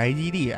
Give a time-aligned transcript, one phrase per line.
[0.00, 0.50] 宅基地，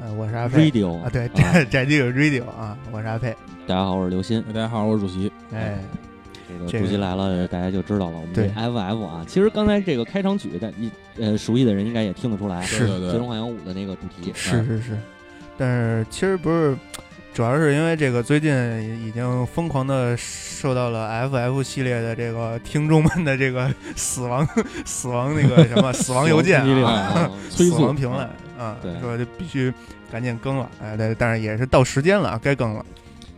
[0.00, 3.34] 呃，我是阿佩 Radio 啊，对，宅宅基地 Radio 啊，我是阿佩，
[3.66, 4.40] 大家好，我是刘鑫。
[4.54, 5.32] 大家好，我是主席。
[5.52, 5.80] 哎，
[6.48, 8.12] 这个主席来了，大家就知道了。
[8.12, 14.30] 我们对这 FF 啊，其实刚才这个开场曲，但你呃熟悉的人应该也听得出来，是《最终幻想五》的那个主题。
[14.32, 14.98] 是是是，
[15.56, 16.76] 但是其实不是，
[17.34, 18.54] 主要是因为这个最近
[19.04, 24.48] 已经疯狂的受到了 FF 系列的这个听众们的这个死亡
[24.86, 28.28] 死亡那个什么死亡邮件啊，啊死 催促亡评论
[28.58, 29.72] 啊，对说就必须
[30.10, 32.84] 赶紧更了，哎，对，但是也是到时间了，该更了，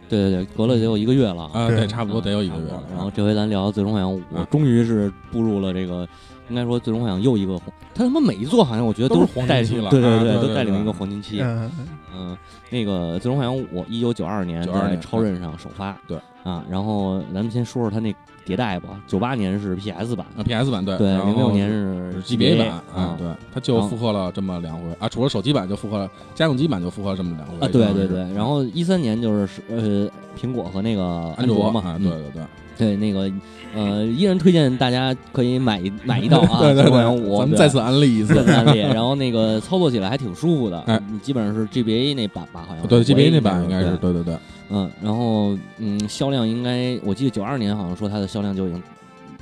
[0.09, 2.83] 对对对，隔了得有一个月了啊，对对，差不多得有一个月了。
[2.91, 6.09] 然后这回咱聊《最终幻想五》嗯，终于是步入了这个。
[6.51, 11.41] 应该说，《最终幻想》又一个黄，他他妈每一座好像我觉得都是黄金期了对对对，都带领一个黄金期。
[11.41, 11.71] 嗯，
[12.15, 12.37] 嗯，
[12.69, 19.01] 那个《最终幻想五》一九九二年92在年超任上首发，对啊，然后咱们先说说它那迭代吧。
[19.07, 30.09] 九八年是 PS 版，啊，PS 版对，对，零六年是是 GBA 版啊啊，，对，它就复刻了这么两回啊，除了手机版就复刻了，家用机版就复刻了这么两回啊，对对对，然后一三年就是呃
[30.41, 31.05] 苹果和那个
[31.37, 32.43] 安啊，卓嘛嗯对对对，
[32.87, 33.31] 对那个
[33.75, 44.37] 呃，依然推荐大家可以买一买一道啊，对 对对，五，咱们再次安利一次再，次安利，然后那个操作起来还挺舒服的，哎你基本上是 GBA 那版吧，好像对 GBA 那版应该是对对对对，
[44.71, 48.83] 嗯，然后嗯，销量应该我记得九二年好像说它的销量就已经。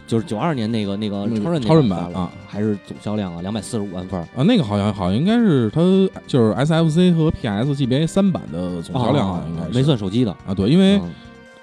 [0.07, 5.83] 就是九二年那个那个超任超任版啊，还是总销量啊，两百四十五万份，啊，那个好像好像应该是它
[6.27, 11.11] 就是 SFC 和 PS GBA 三版的总销量啊应该是没算手机的，啊，对，因为嗯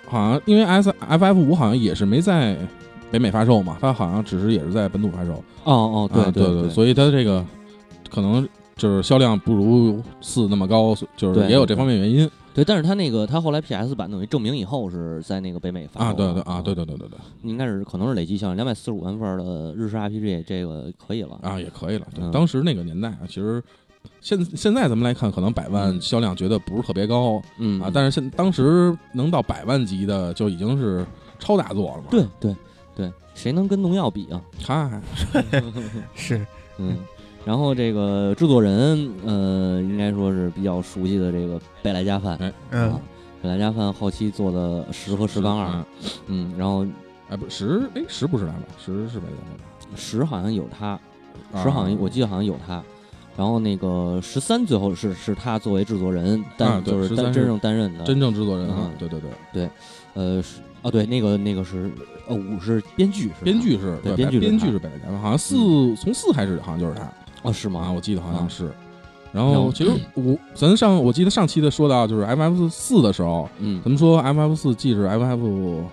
[0.07, 2.57] 好像因为 S FF 五好像也是没在
[3.11, 5.33] 北美发售嘛，它好像只是也是在本土发售。
[5.63, 7.43] 哦哦，对啊对对，所以它这个
[8.09, 16.05] 可能就是销量不如四那么高，就是也有这方面原因对，但是它那个它后来 PS 版等于证明以后是在那个北美发啊。
[16.05, 21.38] 售啊对对啊，对对对对对应该是可能是累计销量两百四十五万份的日式 RPG，这个可以了。
[21.41, 22.07] 啊，也可以了。
[22.15, 23.61] 对嗯当时那个年代啊，其实
[24.21, 31.05] 现现在咱们来看，可能百万嗯销量觉得不是特别高嗯啊，但是现当时能到百万级的就已经是
[31.39, 32.07] 超大作了嘛。
[32.11, 32.55] 对对
[32.95, 34.41] 对，谁能跟农药比啊？
[34.63, 35.01] 嗨，
[36.15, 36.45] 是，
[36.77, 36.97] 嗯。
[37.45, 42.99] 然后这个制作人，呃，应该说是比较熟悉的这个贝莱加范，哎嗯啊，
[43.39, 45.85] 贝莱加范后期做的十和十杠二嗯，
[46.49, 46.83] 嗯，然后
[47.29, 48.59] 哎不十哎十不是他吧？
[48.83, 49.95] 十是北京的吧？
[49.95, 50.99] 十好像有他，
[51.53, 52.83] 啊十好像我记得好像有他，
[53.38, 59.19] 然后那个十三最后是是他作为制作人担、啊对13是就是担真正担任的，真正制作人啊嗯，对对
[59.51, 59.69] 对，
[60.13, 61.91] 呃是哦对，那个那个是
[62.28, 65.56] 呃五是编剧是编剧是对编剧是编剧是北大家好像四
[65.95, 67.01] 从四开始好像就是他。
[67.44, 67.91] 哦是啊，吗？
[67.91, 68.66] 我记得好像是。
[69.31, 73.81] 然然后后其实我咱上我记得上期的说到就是 FF 四的时候，嗯。
[73.84, 75.84] 咱们说 FF 四既是 FF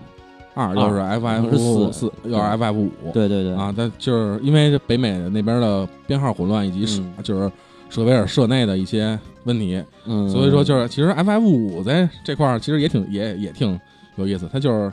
[0.54, 2.90] 二，又是是 FF 四四，又是 FF 五。
[3.12, 3.54] 对对对。
[3.54, 7.50] 啊，但就是因为这北美那边的编号混乱以及是嗯就是
[7.88, 13.78] 舍维尔社内的一些问题，嗯，所以说就是其实 FF 五在这块儿其实也挺也也挺
[14.16, 14.92] 有意思，它就是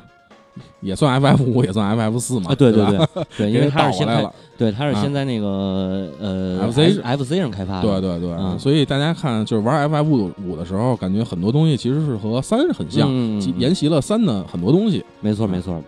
[0.82, 2.52] 也算 FF 五，也算 FF 四嘛。
[2.52, 3.00] 啊对对对
[3.38, 4.26] 对， 因为给他是先开。
[4.58, 10.04] 对它是啊先在那个呃 FC FC 上开发的，对对对，嗯所以大家看就是玩 FF
[10.46, 15.04] 五的时候，感觉很多东西其实是和三很像，嗯沿袭了三的很多东西。
[15.22, 15.82] 没错没错。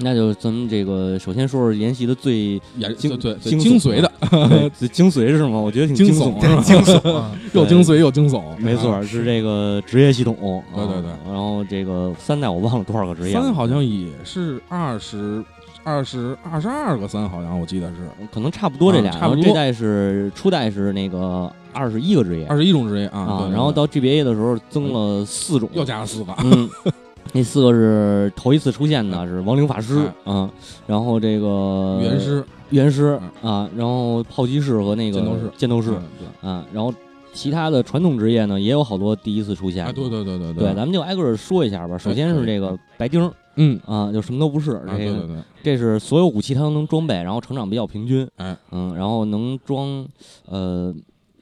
[0.00, 5.58] 那就咱们这个首先说说研习的最研精对对惊悚精髓的， 精髓是吗？
[5.58, 6.38] 我觉得挺惊悚？
[6.62, 10.36] 惊悚啊， 又精髓又惊悚，没错，啊是这个职业系统。
[10.74, 15.44] 对对对啊然后这个三代我忘了多少个职业，三好像也是二十
[15.84, 17.96] 二十二十二个三，好像我记得是
[18.32, 19.12] 可能差不多这俩。
[19.12, 26.68] 啊差不多这代是初代是那个二十一个职业二十一种职业啊，啊对，对对然后到 GBA 的时候增了四种，又加了四个，嗯，
[27.32, 30.50] 那四个是头一次出现的，是亡灵法师哎啊，
[30.86, 35.92] 然后这个原师原师啊，然后炮击士和那个剑斗士剑斗士
[36.40, 36.92] 啊，然后
[37.32, 39.84] 其他的传统职业呢也有好多第一次出现。
[39.94, 41.96] 对对对对对，咱们就挨个儿说一下吧。
[41.96, 45.28] 首先是这个白丁儿嗯啊，就什么都不是，啊，这个
[45.62, 50.04] 这是所有武器它都能装备，然后成长比较平均，哎，嗯，然后能装，
[50.46, 50.92] 呃，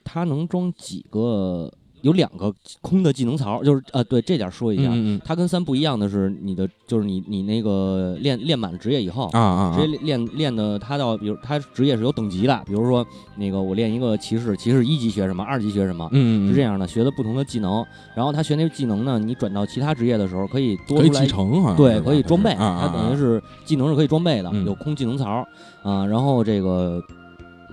[0.05, 1.71] 它能装几个？
[2.03, 13.05] 有两个空的技能槽，就是呃，对这点说一下，嗯嗯它跟三不一样的是，你的就是你你那个练练满职业以后，啊啊直接练练练的，它到比如它职业是有等级的，比如说
[13.37, 17.85] 那个我练一个骑士，骑士一级学什么，二级学什么，嗯，样，是这样的，学的不同的技能，
[18.15, 24.65] 然后他学那个技能呢，你转到其他职业的时候可以多可以出来继承哈，对，可以装备，它等于是技能是可以装备的，嗯。
[24.65, 25.47] 有空技能槽
[25.83, 26.05] 啊。
[26.05, 27.03] 然后这个，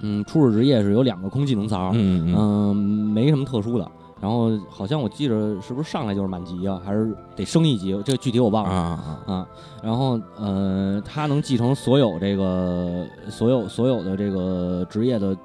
[0.01, 2.33] 嗯，初始职业是有两个空技能槽，嗯。
[2.33, 3.85] 嗯，没什么特殊的。
[4.21, 7.91] 然后好像我记着是不是上来就是满级啊，还是得升一级？
[8.03, 9.47] 这个具体我忘啊了啊啊，啊。
[9.83, 15.37] 然后呃，他能继承所有这个所有所有的这个职业的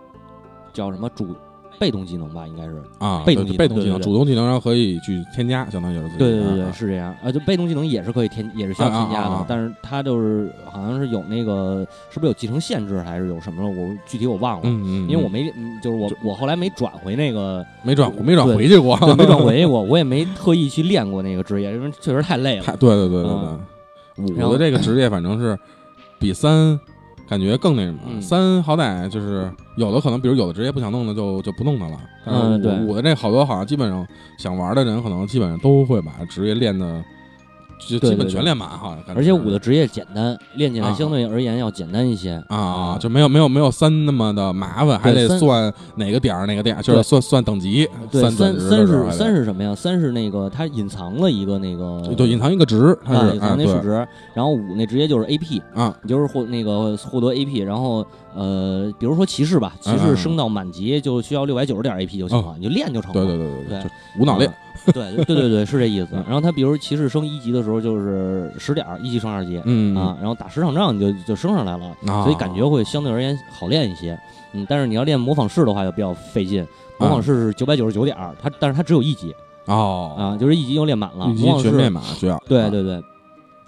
[0.72, 1.34] 叫什么主
[1.80, 2.82] 被动技能吧，应该是。
[2.98, 4.04] 啊，被动技能被动技能，对对对。
[4.04, 7.16] 主动技能然后可以去添加，相当于是对对对是这样。
[7.24, 13.70] 啊，就被动技能也是可以添，也是需要添加的，但是它就是好像是有那个是不是有继承限制还是有什么了？
[13.70, 15.08] 我具体我忘了，嗯嗯，嗯。
[15.08, 22.62] 因为我没，嗯就是我我后来没转回那个，没转没转回去过，没转回去过， 我也没特意去练过那个职业，因为确实太累了。
[22.62, 23.58] 太对对对对嗯
[24.26, 25.58] 对，然后五的这个职业反正是
[26.18, 26.78] 比三
[27.30, 28.20] 感觉更那什么，嗯。
[28.20, 32.74] 三好歹就是有的可能，比如有的职业不想弄的就就不弄它了，但是嗯对。
[32.80, 34.04] 五五的这好多好像基本上
[34.36, 37.02] 想玩的人可能基本上都会把职业练的
[37.80, 48.68] 就基本对对对全练满，好像感觉而且五的职业简单，练起来啊相对而言要简单一些啊啊，就没有没有没有三那么的麻烦，还得算哪个点儿哪个点儿，就是算算等级，对，三三是
[49.10, 49.74] 三是什么呀？
[49.74, 63.14] 三是那个它隐藏了一个那个对隐藏一个值，它啊，是隐藏那数值，然后五那直接就是 AP，啊你就是获那个获得 AP，然后呃，比如说骑士吧，骑士升到满级就需要六百九十点 AP 就行了，你就练就成了。
[63.14, 63.90] 对对对对对就
[64.20, 64.56] 无脑练啊
[64.92, 66.24] 对对对对，是这意思嗯。
[66.24, 74.18] 然后他比如骑士升一级的时候就是十点儿，一级升二级嗯啊，然后打十场仗你就就升上来了，啊所以感觉会相对而言好练一些。
[74.52, 76.66] 嗯，但是你要练模仿式的话就比较费劲。
[76.98, 79.34] 模仿式是九百九十九点儿，它但是它只有一级
[79.66, 81.26] 哦啊，就是一级又练满了。
[81.30, 83.02] 一级模仿式全面码需要啊对对对，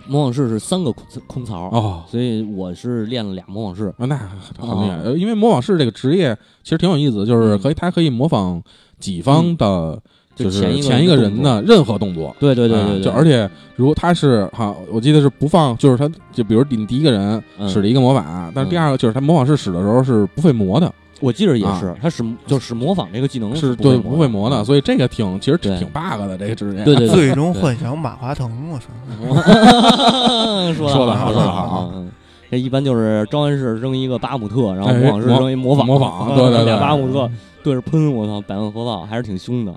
[0.06, 2.03] 模仿式是三个空空槽，哦。
[2.11, 3.87] 所以我是练了俩模仿式。
[3.97, 4.17] 啊，那
[4.58, 8.62] 很厉害，因为模仿式这个职业其实挺有意思的，就是嗯可以，它可以模仿
[8.99, 9.99] 己方的，
[10.34, 12.34] 就是前一个人人的任何动作。
[12.38, 26.82] 对对对啊对对，就而且如果他是哈，我记得是不放，就是他就比如你第一个人嗯使了一个魔法，但是第二个就是他模仿式使的时候是不会磨的，我记着也啊是，他使就是使模仿这个技能是对不会磨磨的，所以这个挺其实挺挺 bug 的这个职业。
[26.84, 28.87] 对对对， 最终幻想马化腾，我操！
[30.75, 32.11] 说说得好说的好嗯
[32.50, 37.31] 这一般就是召唤师扔一个巴姆特，然后哎模仿师扔一模仿，模仿对对对俩巴姆特
[37.64, 39.73] 对着喷，我操，百万火炮还是挺凶的。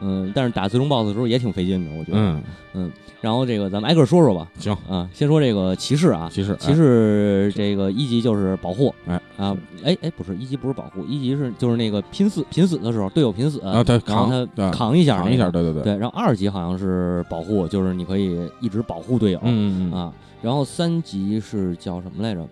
[0.00, 2.40] 嗯，但是打最终 BOSS 的时候也挺费劲的，我觉得。
[2.74, 4.48] 嗯，然后这个咱们挨个说说吧。
[4.58, 22.46] 行，啊，先说这个骑士啊，骑士骑士这个一级就是保护，哎啊，哎哎，不是一级不是保护，一级是就是那个拼死拼死的时候，队友拼死，啊，对，扛他扛一下，扛一下，对对对，对，然后二级好像是保护，就是你可以一直保护队友，嗯嗯嗯啊，然后三级是叫什么来着？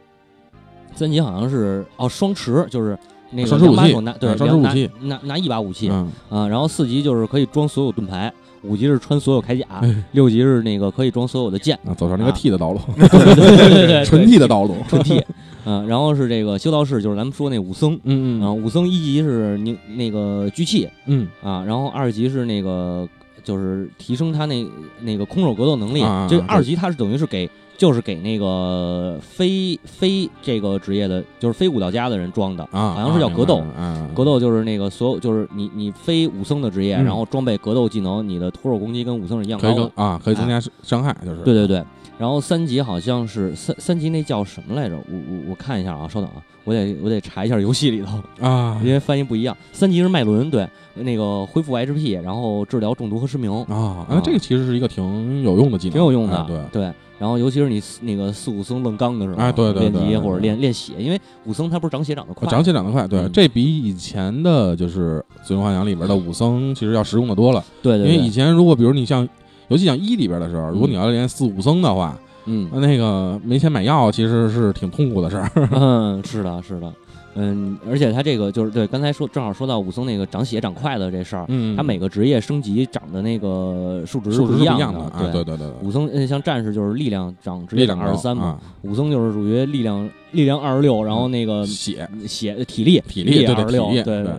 [0.97, 2.99] 三级好像是哦双持，就是
[3.31, 8.33] 那个双持武器两把手拿对两拿武器拿拿一把武器嗯，啊，然后四级就是可以装所有盾牌，
[8.63, 15.23] 五级是穿所有铠甲，哎六级是那个可以装所有的剑，啊，走上那个啊 T 的道路， 对对对 纯 T 的道路，纯 T，
[15.65, 17.95] 嗯，然后是这个修道士，就是咱们说那武僧。
[18.05, 23.09] 嗯嗯啊，武僧一级是你那个聚气嗯啊，然后二级是那个
[23.43, 24.65] 就是提升他那
[25.01, 26.03] 那个空手格斗能力。
[26.03, 32.65] 啊这二级他是等于是给就是给那个非非这个职业的，就是非武道家的人装的。
[32.73, 39.91] 啊，好像是叫格斗啊，格斗就是那个所有就是你你非武僧的职业，嗯然后装备格斗技能，你的徒手攻击跟武僧是一样高的。
[39.95, 41.83] 啊，可以增加伤害，就是对对对，
[42.19, 44.97] 然后三级好像是三三级那叫什么来着？
[44.97, 49.57] 我我我看一下啊，稍等啊，我得我得查一下游戏里头，啊因为翻译不一样。
[49.73, 56.37] 三级是麦伦，对，那个恢复 HP，然后治疗中毒和失明，啊，那这个其实是一个挺有用的技能，挺有用的。
[56.39, 63.31] 哎对，对，然后尤其是你那个四武僧愣刚的时候，哎对对对对练级或者练练血，因为武僧他不是长血长得快，长血长得快，对，嗯。
[63.33, 69.27] 这比以前的就是《最终幻想》里边的武僧其实要实用的多了，对对对，因为以前如果比如你像，
[69.69, 72.69] 尤其像一里边的时候，如果你要练四武僧的话，嗯。
[72.73, 75.51] 那那个没钱买药其实是挺痛苦的事儿。
[75.73, 76.93] 嗯，是的，是的，
[77.37, 85.69] 嗯，而且他这个就是对刚才说正好说到武僧那个长血长快的这事儿，嗯他每个职业升级长的那个数值数值不一样是不一样的啊，对对对对。
[85.83, 88.61] 武僧呃像战士就是力量长直接二十三嘛，啊。
[88.83, 92.09] 武僧就是属于力量力量二十六，然后那个血。
[92.27, 94.03] 血体力体力二十六，对。
[94.03, 94.33] 对对，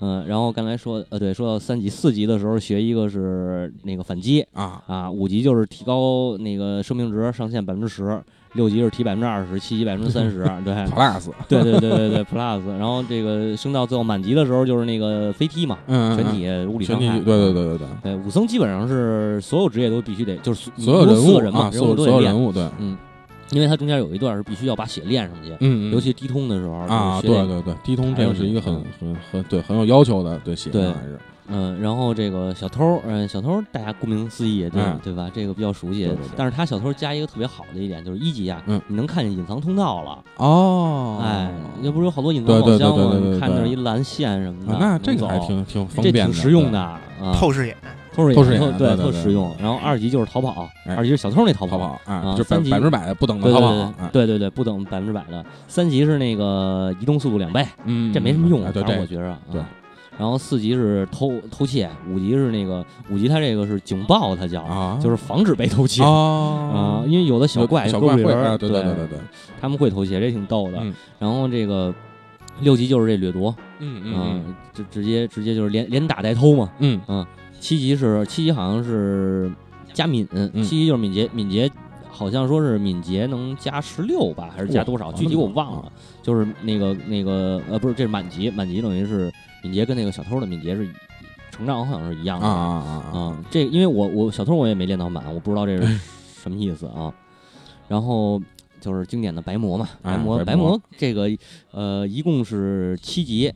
[0.00, 4.82] 嗯，然后刚才说呃对，说到三级四级的时候学一个是那个反击啊。
[4.86, 8.20] 啊，五级就是提高那个生命值上限百分之十。
[8.54, 22.96] 六级是提百分之二十，七级百分之三十， 对，，plus，对对对对对，plus，然后这个升到最后满级的时候就是那个飞踢嘛，嗯，全体物理全体伤害，，对对对对对，对，武僧基本上是所有职业都必须得，就是所有人物嘛，啊，所有人，物，对，嗯，
[23.50, 25.92] 因为它中间有一段是必须要把血练上去，嗯，嗯。
[25.92, 28.84] 尤其低通的时候啊，对对对，低通这个是一个很嗯。
[29.00, 35.30] 很很对很有要求的，对血对还是嗯，然后这个小偷，嗯，小偷大家顾名思义，对、嗯对吧？
[35.32, 41.50] 这个比较熟悉，对对对但是他小偷加一个特别好的一点，就是一级啊，嗯你能看见隐藏通道了，哦哎，
[41.82, 43.38] 那不是有好多隐藏箱吗？
[43.40, 46.98] 看那一蓝线什么的，啊那这个还挺挺方便的，挺实用的
[47.34, 47.76] 透视眼，
[48.14, 49.54] 透视偷视眼对特实用。
[49.60, 52.00] 然后二级就是逃跑，哎二级是小偷那逃逃跑。
[52.06, 55.44] 啊，啊就百三级百分之百不等的对对逃跑啊，对对对对，不等百分之百的。
[55.68, 59.28] 三级是那个移动速度两倍，嗯，这没什么用，啊，对对反正我觉着。
[59.28, 59.60] 啊对
[60.18, 69.18] 然后四级是偷偷窃，五级是那个五级，它这个是警报，它叫啊，就是防止被偷窃啊啊，因为有的小怪小怪对对对对对，
[69.60, 70.78] 他们会偷窃，这挺逗的。
[70.80, 71.92] 嗯然后这个
[72.60, 76.70] 六级就是这掠夺，嗯嗯就直接直接就是连连打带偷嘛。
[76.78, 77.00] 嗯
[77.58, 79.50] 七级是七级好像是
[79.92, 81.70] 加敏，七级就是敏捷，敏捷
[82.10, 85.10] 好像说是敏捷能加十六吧，还是加多少？
[85.12, 85.90] 具体我忘了。
[86.22, 89.32] 就是那个那个呃，不是，这是满级，满级等于是
[89.64, 90.90] 敏捷跟那个小偷的敏捷是一
[91.50, 96.00] 成长好像是一样的啊啊啊这因为我我小偷我也没练到满，我不知道这是
[96.42, 97.12] 什么意思啊。
[97.88, 98.40] 然后
[98.80, 101.28] 就是经典的白魔嘛，哎白魔白魔白魔这个
[101.70, 103.52] 呃一共是七级，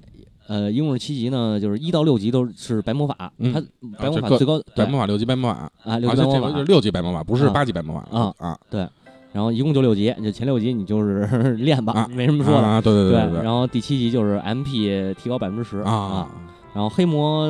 [0.46, 3.60] 呃一共是七级呢，就是一到六级都是白魔法，嗯它
[3.98, 8.58] 白魔法最高对白魔法六级白魔法，啊六级白魔法六级白魔法，不是啊八级白魔法啊啊
[9.38, 11.20] 然后一共就六级，就前六级你就是
[11.62, 12.66] 练吧啊，没什么说的。
[12.66, 16.28] 啊，对对对，对然后第七级就是 MP 提高百分之十啊，
[16.74, 17.48] 然后黑魔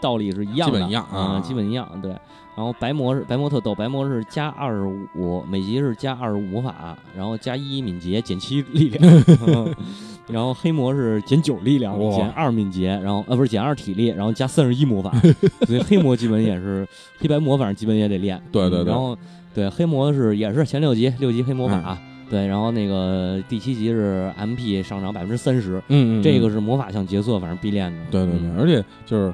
[0.00, 1.88] 道理是一样的，基本一样啊啊，基本一样。
[2.02, 2.10] 对，
[2.56, 4.82] 然后白魔是白魔特斗，白魔是加二十
[5.14, 9.22] 五，每级是加二十五魔法，然后加一敏捷，减七力量。
[9.46, 9.72] 嗯
[10.28, 15.10] 然后黑魔是减九力量，减二敏捷，然后呃不是减二体力，然后加三十一魔法。
[15.66, 16.86] 所以黑魔基本也是
[17.20, 18.42] 黑白魔，反正基本也得练。
[18.50, 19.16] 对对对嗯然后
[19.54, 21.82] 对黑魔是也是前六级，六级黑魔法。
[21.86, 21.98] 嗯
[22.30, 27.98] 对，然后那个第七集是 MP 上涨百分之三十，嗯嗯，这个是魔法向角色，反正必练的。
[28.10, 29.32] 对对对，嗯而且就是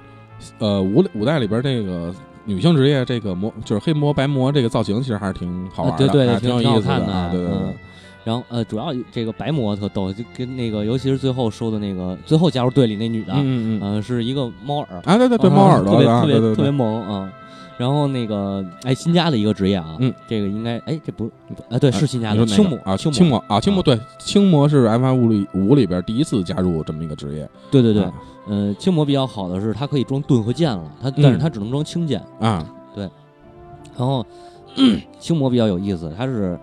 [0.59, 2.15] 呃五五代里边这个。
[2.47, 7.75] 女性职业这个魔就是黑魔白魔这个造型其实还是挺好玩的，啊对挺好意思看的啊，对对对嗯，
[8.23, 17.33] 然后呃，主要这个白魔特逗，就跟那个尤其是最后说的那个最后加入队里那女的，嗯嗯是一个猫耳，啊对对对，啊猫耳朵特别特别特别萌啊。
[17.77, 21.31] 然后那个哎，新加的一个职业啊，嗯，这个应该哎，这不
[21.69, 22.91] 啊，对，是新加的青魔个？
[22.91, 28.13] 啊，青青魔啊，青魔啊对，青魔是 F I 五里五里边第一次加入这么一个职业，对对对啊，
[28.49, 32.23] 呃，青魔比较好的是它可以装盾和剑了，它但是它只能装轻剑。
[32.41, 33.09] 啊，对。
[33.97, 34.27] 然后
[35.21, 36.59] 青魔比较有意思，它是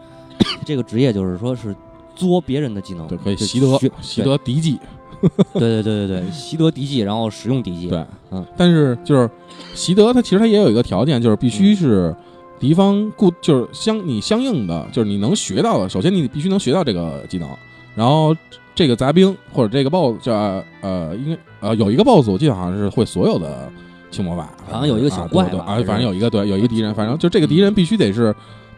[0.66, 1.74] 这个职业就是说是
[2.14, 4.78] 作别人的技能，对，可以习得习得敌技，
[5.54, 7.88] 对对对对对，习得敌技，然后使用敌技。
[7.88, 9.30] 对，嗯，但是就是
[9.74, 12.16] 习得，它其实它也有一个条件，就是必须是
[12.60, 15.88] 敌方固，就是相你相应的，就是你能学到的。
[15.88, 17.50] 首先你必须能学到这个技能，
[17.96, 18.36] 然后
[18.74, 21.38] 这个杂兵或者这个 BOSS 叫呃，应该
[21.68, 23.72] 呃有一个 BOSS，我记得好像是会所有的
[24.10, 28.34] 轻魔法，好像有一个小怪啊对对啊，反正有一个对，有一个敌人，反正就这个敌人必须得是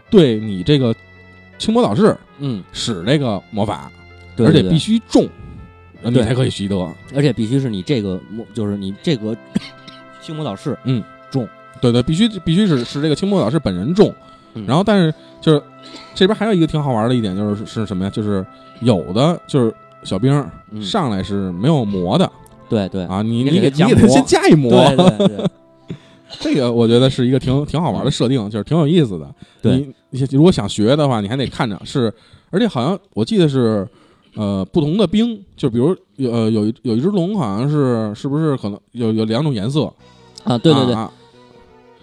[0.09, 0.93] 对你这个
[1.57, 3.91] 轻魔导士嗯，使这个魔法，
[4.35, 5.27] 对，对而且必，须中，
[6.09, 6.75] 你对才可以习得。
[7.09, 9.35] 对而且必须是你这个魔，就是你这个
[10.21, 10.77] 青魔导士，
[11.81, 14.13] 对对，必须必须是是这个青魔导师本人中，
[14.53, 15.61] 嗯然后但是就是
[16.15, 18.09] 这边还有一个挺好玩的一点就是是什么呀？
[18.09, 18.45] 就是
[18.79, 20.31] 有的就是小兵
[20.81, 22.31] 上来是没有魔的
[22.69, 25.45] 对对，啊，你你你给他先加一魔，对对对
[26.39, 29.29] 这个我觉得是一个挺挺好玩的设定，就是挺有意思的。
[29.61, 32.13] 对你你如果想学的话，你还得看着是，
[32.49, 33.87] 而且好像我记得是。
[34.35, 39.91] 呃，不同的兵，就比如有呃有一有一只龙，好像是是不是可能有有两种颜色，
[40.43, 41.11] 啊，对对对，啊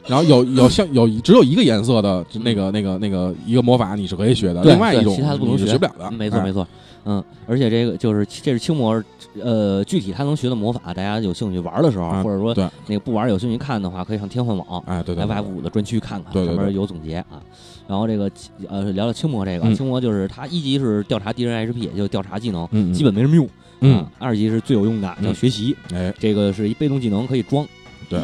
[0.07, 5.67] 然后有有像有只有一个颜色的那个那个那个一个魔法你是可以学的，另外一种其他的不能学。
[5.67, 6.05] 学不了的。
[6.07, 6.67] 哎没错没错，
[7.05, 9.03] 嗯，而且这个就是这是青魔，
[9.43, 12.67] 呃，具体他能学的魔法，大家有兴趣玩的时候，啊或者说对。
[12.87, 17.43] 那个不玩有兴趣看的话，可以上天幻网哎，对对 F 对 F 五的专区看看，上面有总结啊。
[17.91, 18.31] 然后这个
[18.69, 19.75] 呃，聊聊青魔这个，嗯。
[19.75, 23.49] 青魔就是它一级是调查敌人 HP，也就是调查技能，嗯，基本没什么用。
[23.81, 23.97] 嗯。
[23.97, 27.67] 啊，二级是最有用的，叫嗯学习，哎这个是一被动技能，可以装。
[28.09, 28.21] 对。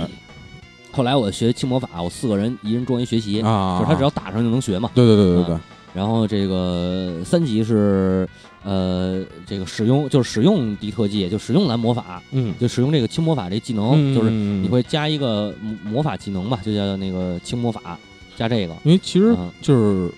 [0.92, 4.88] 后来我学轻魔法，我四个人一人装一学习，啊，就是他只要打上就能学嘛。
[4.94, 5.56] 对对对对对
[5.92, 8.28] 然后这个三级是
[8.62, 17.98] 呃，这个使用就是使用敌特技，就使用蓝魔法，嗯，就使用这个轻魔法这技能，嗯就是嗯你会加一个魔魔法技能吧，就叫那个轻魔法，
[18.36, 18.74] 加这个。
[18.84, 20.12] 因为其实嗯就是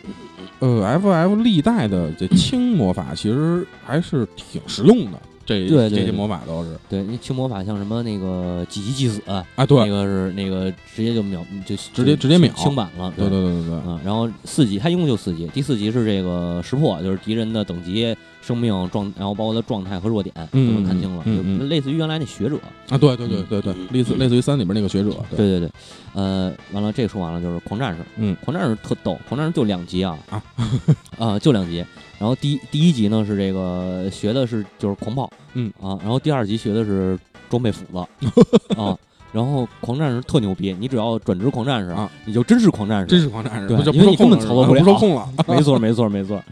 [0.59, 13.13] 呃，F F 历代的这轻魔法其实还是挺实用的，这对这些魔法都是对，那轻魔法像什么那个几级祭死，啊，那对个是那个直接就秒就直接直接秒清版了。
[13.17, 22.57] 对对对对对，嗯，然后四级它一共就四级，第四级是这个识破，就是敌人的等级、生命状，然后包括他状态和弱点都嗯能看清了，就类似于原来那学者。
[22.89, 25.59] 啊，对对对对对，类似类似于三里边那个学者，对。
[25.59, 25.71] 对对，
[26.15, 30.19] 呃，完了这说完了，就是狂战士，嗯，狂战士特逗，狂战士就两集啊。
[30.31, 30.43] 啊。
[31.19, 31.85] 啊就两集，
[32.19, 35.73] 然后第一第一集呢是这个学的是就是狂暴，嗯。
[35.81, 37.19] 啊，然后第二集学的是
[37.51, 37.99] 装备斧子。
[38.81, 38.97] 啊，
[39.33, 44.81] 然后狂战士特牛逼，你只要转职狂战士啊，你就真是狂战士，真是狂战士，对因为你根本操作不了。
[44.81, 45.29] 不受控了。
[45.47, 46.43] 没错没错没错。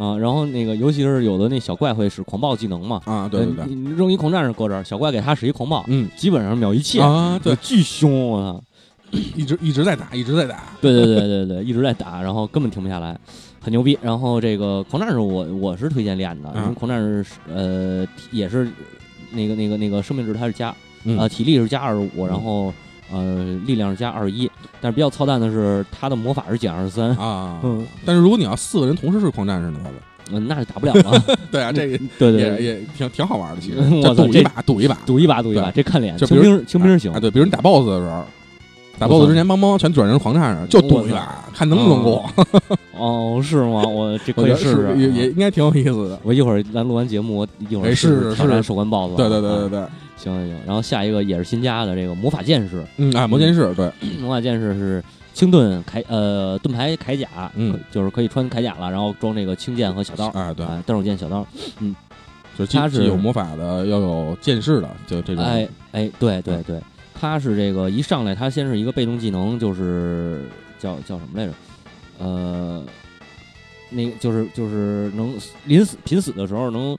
[0.00, 3.28] 啊，然后那个，尤其是有的那小怪会使狂暴技能嘛，啊！
[3.28, 8.62] 对对对，你你扔一狂战士搁这儿，小怪给他使一狂暴，嗯基本上秒一切，啊，对，巨凶，我操！
[9.36, 13.18] 一直一直在打，一直在打，对对对对对，一直在打，然后根本停不下来，
[13.60, 13.98] 很牛逼。
[14.00, 18.70] 然后这个狂战士我我是推荐练的，因为嗯狂战士是呃也是
[19.32, 22.72] 那个那个那个生命值它是加嗯呃体力是加二十五，然后
[23.12, 24.50] 呃力量是加二十一，
[24.80, 27.60] 但是比较操蛋的是他的魔法是减二十三，啊。
[27.62, 29.80] 嗯但是如果你要四个人同时是狂战士呢？
[30.32, 31.22] 嗯，那就打不了了。
[31.50, 33.76] 对啊，这个对对对，也也挺挺好玩的，其实
[34.14, 38.24] 赌一把，赌一把，赌一把赌一把，这看脸，清兵清兵行啊，，对，比如你打 BOSS 的时候，
[38.96, 42.24] 打 BOSS 之前帮帮全转成狂战士，就赌一把，看能不能过。
[42.96, 43.82] 哦，是吗？
[43.82, 44.94] 我这 可以试试啊。
[44.96, 46.20] 也也应该挺有意思的。
[46.22, 49.16] 我一会儿咱录完节目，我一会儿试试挑战是守关 BOSS。
[49.16, 49.84] 对对对啊对对，
[50.22, 61.46] 行行行，然后下一个也是新加的这个魔法剑士，嗯啊，魔剑士对，魔法剑士是轻盾铠呃盾牌铠甲，嗯，就是可以穿铠甲了，然后装这个轻剑和小刀，啊对，啊单手剑小刀，
[61.78, 61.96] 嗯
[62.58, 65.42] 就是他是有魔法的，要有剑士的，就这种。
[65.42, 66.78] 哎哎对对对，
[67.14, 70.44] 他是这个一上来他先是一个被动技能，就是
[70.78, 71.52] 叫叫什么来着？
[72.18, 72.84] 呃，
[73.88, 75.34] 那个就是就是能
[75.64, 76.94] 临死濒死的时候能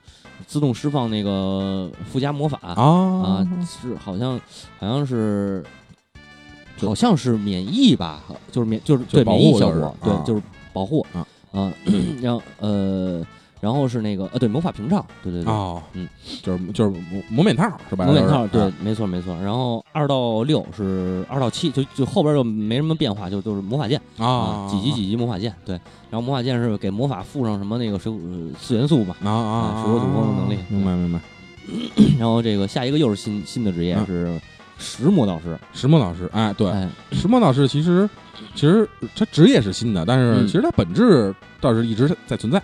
[0.51, 2.59] 自动释放那个附加魔法。
[2.61, 2.75] 啊。
[2.83, 4.37] 啊，是好像
[4.77, 5.63] 好像是，
[6.77, 10.23] 好像是免疫吧，就是免就是对免疫效就是果，对啊。
[10.27, 10.41] 就是
[10.73, 11.05] 保护。
[11.13, 11.25] 啊。
[11.53, 11.71] 啊，
[12.21, 13.25] 然后呃，
[13.61, 16.07] 然后是那个呃对魔法屏障，对对对，哦，嗯，
[16.41, 18.05] 就是就是魔魔面套是吧？
[18.05, 19.33] 魔面套对啊，没错没错。
[19.41, 25.79] 然后二到六是二到七，就就后边就没什么变化，就就是魔法剑啊，几级几级魔法剑，对。
[26.09, 31.19] 然后魔法剑是给魔法附上什么那个水呃四元素吧，啊啊啊，水火土风的能力明白明白。
[32.17, 34.41] 然后这个下一个又是新新的职业啊是
[34.79, 38.09] 石魔导师，石墨导师，哎，对，哎，石墨导师其实
[38.55, 42.59] 其实他职业是新的，但是嗯其实他本质倒是一直在存在。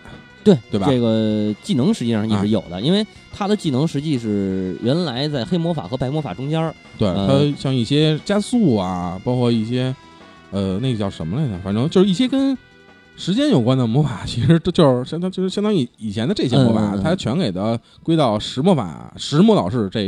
[0.53, 0.87] 对对吧？
[0.89, 2.41] 这个技能实际上一啊。
[2.41, 9.93] 直有的，因为他的技能实际是原来在黑魔法和白魔法中间儿，对，呃它像一些加速啊，包括一些
[10.51, 11.59] 呃，那个叫什么来着？
[11.63, 12.57] 反正就是一些跟
[13.15, 17.03] 时间有关的魔法， 其实这就是相当就是相当于以前的这些魔法，嗯嗯嗯。
[17.03, 20.01] 它全给它归到石魔法、石魔导士这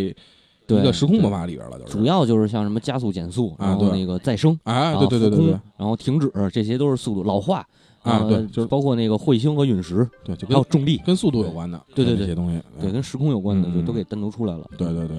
[0.67, 1.91] 一个时空魔法里边了，就是。
[1.91, 3.99] 主要就是像什么加速、减速，啊然后对。
[3.99, 4.57] 那个再生。
[4.63, 5.59] 啊，对对对对对。
[5.75, 7.65] 然后停止，这些都是速度老化
[8.09, 14.65] 啊，呃对，就是包括那个彗星和陨石，对，就跟还有重力，跟速度有关的，对对对这些东西，对，跟时空有关的嗯就都给单独出来了。
[14.77, 15.17] 对对对，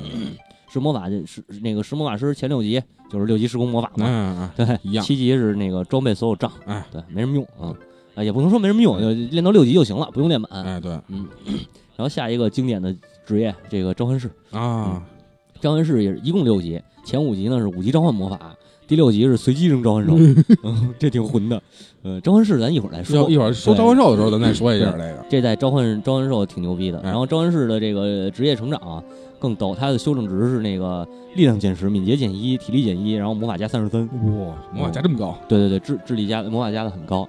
[0.68, 5.04] 石魔法是那个石魔法师前六级就是六级时空魔法嗯嘛，嗯对，一样。
[5.04, 7.74] 七级是那个装备所有杖，哎对，没什么用啊，
[8.14, 10.50] 啊也不能说没什么用，就练到六级就行了，不用练满。
[10.52, 10.92] 哎对。
[11.08, 11.26] 嗯，
[11.96, 12.94] 然后下一个经典的
[13.26, 15.02] 职业，这个召唤师，啊，
[15.60, 18.54] 召唤师也是一共六级，前五级呢是五级召唤魔法，
[18.90, 20.16] 第六集是随机扔召唤兽，
[20.64, 21.62] 嗯， 这挺混的。
[22.02, 25.24] 呃，召唤师咱一会儿再说，一会儿说召唤兽的时候，咱再说一下这个。
[25.28, 26.98] 这代召唤召唤兽挺牛逼的。
[26.98, 29.00] 哎然后召唤师的这个职业成长啊
[29.38, 34.00] 更陡，它的修正值是那个力量减十、敏捷减一、体力减一，然后魔法加三十三。
[34.12, 37.20] 哇，魔法加这么高，对对对，智智力加魔法加的很高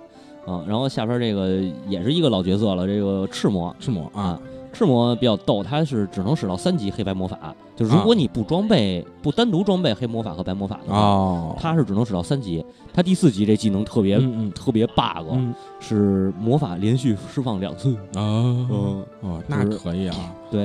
[0.47, 0.65] 啊。
[0.67, 3.75] 然后下边这个也是一个老角色了，这个赤魔。
[3.79, 4.41] 赤魔啊
[4.73, 8.03] 赤魔比较逗，它是只能使到三级黑白魔法，就如啊。
[8.03, 12.63] 果你不装备、不单独装备黑魔法和白魔法的话，哦，它是只能使到三级。
[12.93, 14.51] 它第四级这技能特别、嗯嗯。
[14.51, 15.53] 特别 bug，、嗯。
[15.79, 17.93] 是魔法连续释放两次。
[17.95, 20.15] 啊嗯，哦，那可以啊，
[20.49, 20.63] 对，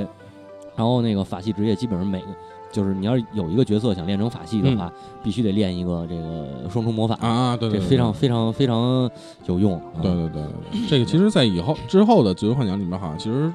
[0.76, 2.26] 然后那个法系职业基本上每个，
[2.70, 4.92] 就是你要是有一个角色想练成法系的话，
[5.22, 7.16] 必须得练一个这个双重魔法。
[7.20, 9.10] 啊啊，对对，对这非常非常非常
[9.46, 9.74] 有用。
[9.74, 10.42] 啊对对对对
[10.72, 13.52] 对，这个其实，在以后之后的《最终幻想》里面，好像其实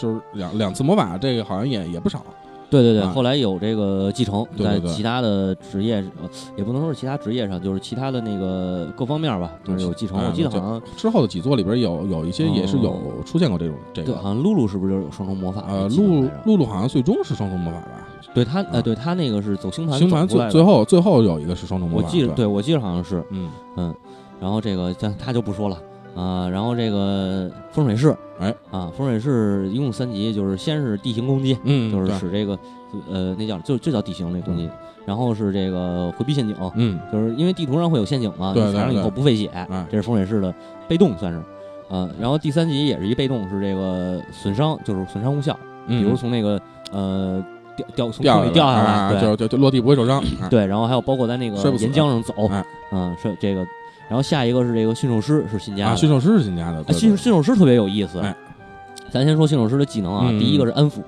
[0.00, 2.22] 就是两两次魔法，这个好像也也不少。
[2.70, 10.16] 对对对，啊后来有这个继承，在其他的职业，呃也不能说是其他职业上，就是其他的那个各方面吧，就是有继承。
[10.16, 15.64] 哎我记得好像之后的几座里边有有一些也是有哦出现过这种这个对，个好像露露是不是就是有双重魔法？
[15.66, 18.06] 呃，我记得露露露好像最终是双重魔法吧？
[18.32, 23.92] 对他，啊呃，对他那个是走星盘星盘最最后最后有一个是双重魔法，我记得，对，对我记得好像是，嗯
[24.40, 25.76] 然后这个咱他就不说了
[26.14, 32.58] 啊、然后这个风水式，哎啊，风水式一共三级，就是先是地形攻击，嗯，就是使这个
[33.10, 34.68] 呃那叫就就叫地形那攻击，
[35.06, 40.54] 然后是这个回避陷阱，嗯就是因为地图上会有陷阱嘛，对你踩上以后不费血，哎这是风水式的
[40.88, 41.40] 被动算是。
[41.88, 46.60] 啊，然后第三级也是一被动，是这个损伤，就是损伤无效，嗯，比如从那个
[46.92, 47.44] 呃
[47.76, 53.66] 掉掉从掉坑里掉下来，就就就落地不会受伤，啊，对，然后还有包括在那个岩浆上走，哎嗯，是这个，
[54.10, 58.18] 然后下一个是这个驯兽师是新加啊，的，驯兽师是新加的，驯驯兽师特别有意思。
[58.18, 58.34] 哎。
[59.08, 60.38] 咱先说驯兽师的技能啊，嗯。
[60.38, 61.00] 第一个是安抚，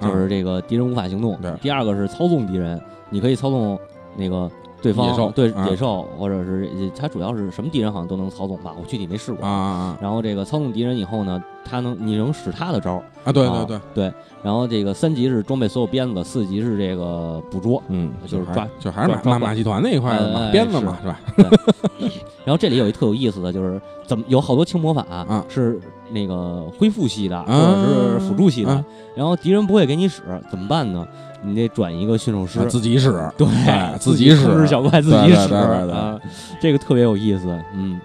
[0.00, 1.50] 就是这个敌人无法行动；对。
[1.62, 3.78] 第二个是操纵敌人；你可以操纵
[4.16, 4.50] 那个
[4.82, 6.68] 对方野兽对啊野兽，或者是
[6.98, 9.46] 它主要是什么敌人好像都能操纵吧，我具体没试过。
[9.46, 13.32] 啊啊然后这个操纵敌人以后呢，他能你能使他的招儿，啊！
[13.32, 13.80] 对对对。
[13.94, 17.82] 对，然后这个三级是装备所有鞭子，四级是这个捕捉。
[17.88, 19.38] 嗯，就是抓就还是马抓抓。
[19.38, 21.20] 马马戏团那一块的嘛，哎鞭子嘛，是吧？
[22.44, 25.78] 然后这里有一特有意思的，就是怎么有好多轻魔法、啊是
[26.10, 28.84] 那个恢复系的，或啊者是辅助系的，啊。
[29.14, 31.06] 然后敌人不会给你使，怎么办呢？
[31.42, 34.46] 你得转一个驯兽师，啊自己使，对对自自己使。
[34.46, 35.54] 控制小怪自己使。
[35.54, 36.18] 啊，
[36.60, 38.00] 这个特别有意思，嗯。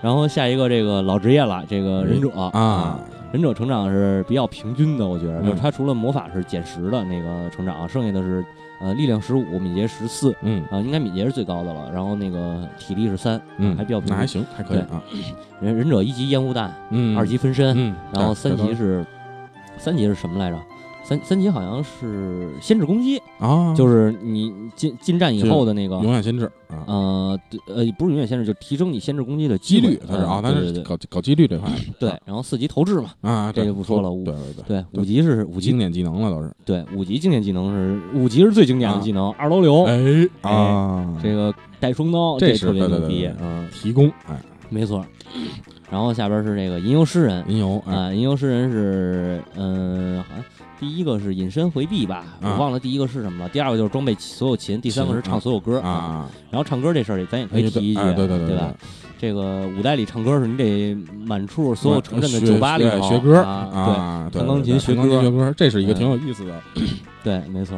[0.00, 2.30] 然后下一个这个老职业了，这个忍者。
[2.52, 2.98] 啊，
[3.32, 5.46] 忍者成长是比较平均的，我觉得，嗯。
[5.46, 8.44] 就是他除了魔法是减十的那个成长，剩下的是
[8.80, 10.64] 呃力量十五，敏捷十四，嗯。
[10.70, 15.02] 啊，应该敏捷是最高的了，然后那个体力是三，嗯，还比较平还行，还可以啊。
[15.60, 19.04] 忍忍者一级烟雾弹，嗯，二级分身，嗯，然后三级是
[19.76, 20.56] 三级是什么来着？
[21.08, 36.52] 三三级好像是先制攻击，啊，就是你进进站以后的那个永远先制啊，呃呃不是永远先制，就提升你先制攻击的几率它是啊，它是搞搞几率这块 对，然后四级投掷嘛，啊，这就不说了对对对，五级是五级经典技能了都是。
[36.66, 45.04] 对五级经典技能是五级是最经典的技能，二刀流，哎哎啊，这个带双刀，这是特别牛逼嗯，提供哎，没错。
[45.90, 50.44] 然后下边是这个吟游诗人吟游哎啊，吟游诗人是嗯，好像
[50.78, 53.48] 第一个是隐身回避吧，啊我忘了第一个是什么了。
[53.48, 55.88] 第二个就是装备所有琴，第三个是唱所有歌啊。
[55.88, 58.74] 啊，然后唱歌这事儿，咱也可以哎提一句，哎对对对吧？
[59.18, 60.94] 这个五代里唱歌是你得
[61.26, 66.60] 满处所有城镇的酒吧里头学歌啊，弹钢琴学歌学歌，这是一个嗯挺有意思的。
[67.24, 67.76] 对对，没错。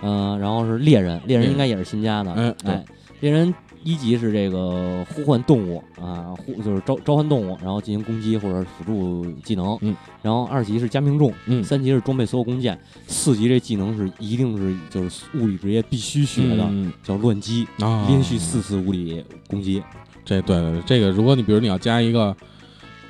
[0.00, 2.84] 嗯，然后是猎人，猎人应该也是新加的，哎对哎，
[3.20, 3.52] 猎人
[3.84, 9.78] 一级是这个呼唤动物啊，呼就是召召唤动物，然后进行攻击或者辅助技能。
[9.80, 19.82] 嗯，然后二级是加命中，嗯三级是装备所有弓箭，四级这技能是一定是就是物理职业必须学的，嗯叫乱击，啊，连续四次物理攻击。
[20.24, 22.36] 这对对对，这个如果你比如你要加一个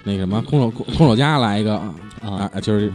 [0.05, 2.93] 那个什么空手空空手加来一个啊啊，啊，就是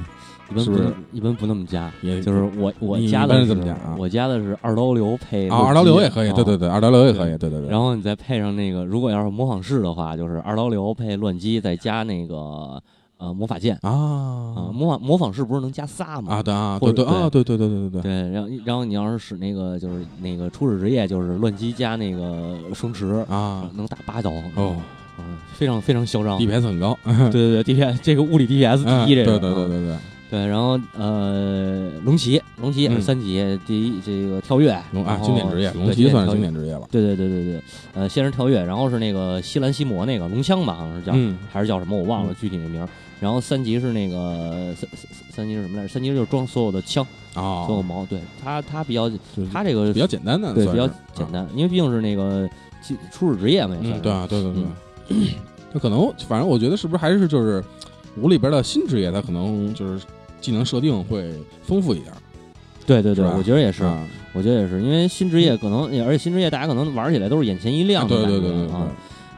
[0.53, 7.67] 一般是不是一般不那么加，也就是我我加的是是怎么加啊我加的是二刀流配啊，二刀流也可以，啊对对对，二刀流也可以，对对对。
[7.69, 12.81] 然后你再配上那个，如果要是模仿式的话，就是二刀流配乱击，再加那个
[13.17, 13.89] 呃魔法剑啊。
[13.89, 16.35] 啊模仿模仿式不是能加仨吗？
[16.35, 24.75] 啊对啊对对啊对对对对对对对，然后然后你要是使那个就是那个初始职业就是乱击加那个生持，啊能打八刀哦
[25.19, 26.39] 嗯，非常非常嚣张。
[26.39, 29.95] 对，DPS 很高， 对对对，DPS 这个物理 DPS 第一，这个嗯对对对啊对对，
[30.33, 36.87] 对，然后呃龙骑龙骑也是嗯三级，第一这个跳跃龙啊经典职业，龙骑算是经典职业了。
[36.89, 42.89] 对对对对对，呃，先是跳跃，然后是那个西兰西魔那个龙枪吧，好像是叫，嗯还是叫什么我忘了嗯具体那名儿。
[43.19, 45.87] 然后三级是那个三三三级是什么来着？
[45.93, 48.03] 三级就是装所有的枪，啊，所有矛。
[48.07, 49.07] 对他他比较
[49.51, 51.31] 他这个比较简单的，对比较简。
[51.31, 52.49] 单，因为毕竟是那个
[52.81, 55.27] 基初始职业嘛，也算对啊，对对对。
[55.71, 57.63] 那可能反正我觉得是不是还是就是
[58.17, 60.03] 五里边的新职业，他可能就是
[60.43, 62.13] 技能设定会丰富一点。
[62.85, 68.87] 对对对，我觉得也是，啊我觉得也是，因为新职业可能，而且新职业大家可能玩起来都是眼前一亮的对感觉对对对啊。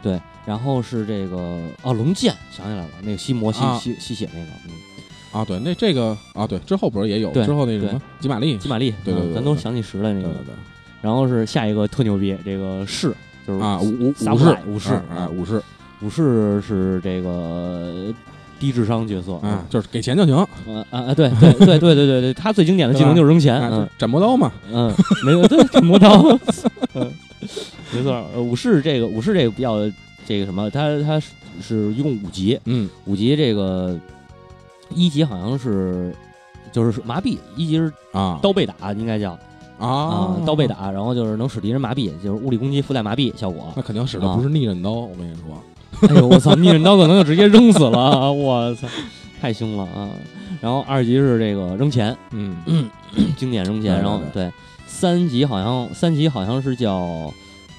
[0.01, 1.37] 对，然后是这个
[1.83, 10.53] 哦，龙剑想起来了，那个吸魔吸啊吸吸血那个，嗯，啊，对，那这个啊，对，之后不是也有对之后那什么吉玛丽，吉玛丽，对对对咱都想起十来那个对
[11.01, 13.13] 然后是下一个特牛逼，这个士
[13.45, 15.61] 就是啊，武武武士武士啊啊，武士。
[16.01, 18.13] 武士是这个
[18.65, 23.62] 低智商角色啊，，就是给钱就行，呃啊啊对对对对对对对，他最经典的技能就是扔钱，
[23.95, 24.91] 斩魔刀嘛，嗯，
[25.23, 26.10] 没有对斩魔刀，
[26.95, 27.12] 嗯，
[27.93, 29.78] 没错，呃武士这个武士这个比较
[30.25, 32.89] 这个什么，他他是是一共五级，嗯。
[33.06, 33.95] 五级这个
[34.89, 36.12] 一级好像是
[36.71, 38.39] 就是麻痹，一级是啊。
[38.41, 39.38] 刀被打，应该叫。
[39.78, 39.88] 啊。
[39.88, 43.71] 啊，刀被，打，然后就是能使敌人麻痹，就是物理攻击附带麻痹效果。
[43.75, 44.36] 那肯定使的啊。
[44.36, 45.62] 不是逆刃刀，我跟你说，
[46.10, 46.53] 哎呦，我操！
[46.58, 48.88] 逆刃刀可能就直接扔死了，我操，
[49.41, 50.10] 太凶了啊！
[50.62, 52.55] 然后二级是这个扔钱，嗯
[53.38, 54.51] 经典扔钱，然后对
[54.88, 57.31] 三级好像三级好像是叫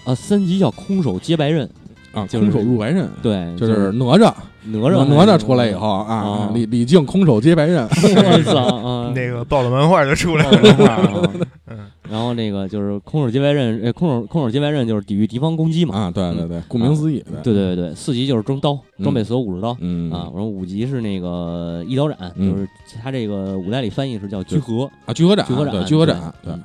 [0.04, 1.68] 呃三级叫空手接白刃，
[2.16, 4.32] 啊，就是空手入白刃，对，就是哪吒，
[4.64, 9.12] 哪吒哪吒出来以后啊啊，李李靖空手接白刃， 我操啊！
[9.14, 11.30] 那个爆了漫画就出来了。
[12.08, 15.94] 然后那个就是空手接白刃，呃，空手空手接白刃就是抵御敌方攻击嘛。
[15.94, 19.76] 啊，对对对，顾名思义，对对对对，四级就是装刀，装备所有武士刀。
[19.80, 22.66] 嗯啊，然后五级是那个一刀斩，嗯就是
[23.02, 26.62] 他这个五代里翻译是叫居合，啊，聚合斩，聚合斩对，聚合斩，对嗯，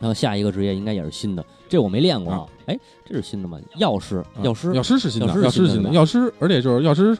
[0.00, 2.32] 然后下一个职业应该也是新的，这我没练过。
[2.32, 2.46] 啊。
[2.66, 3.58] 哎，这是新的吗？
[3.76, 7.16] 药师，啊药师，药师是新的，药师是新的，药师，而且就是药师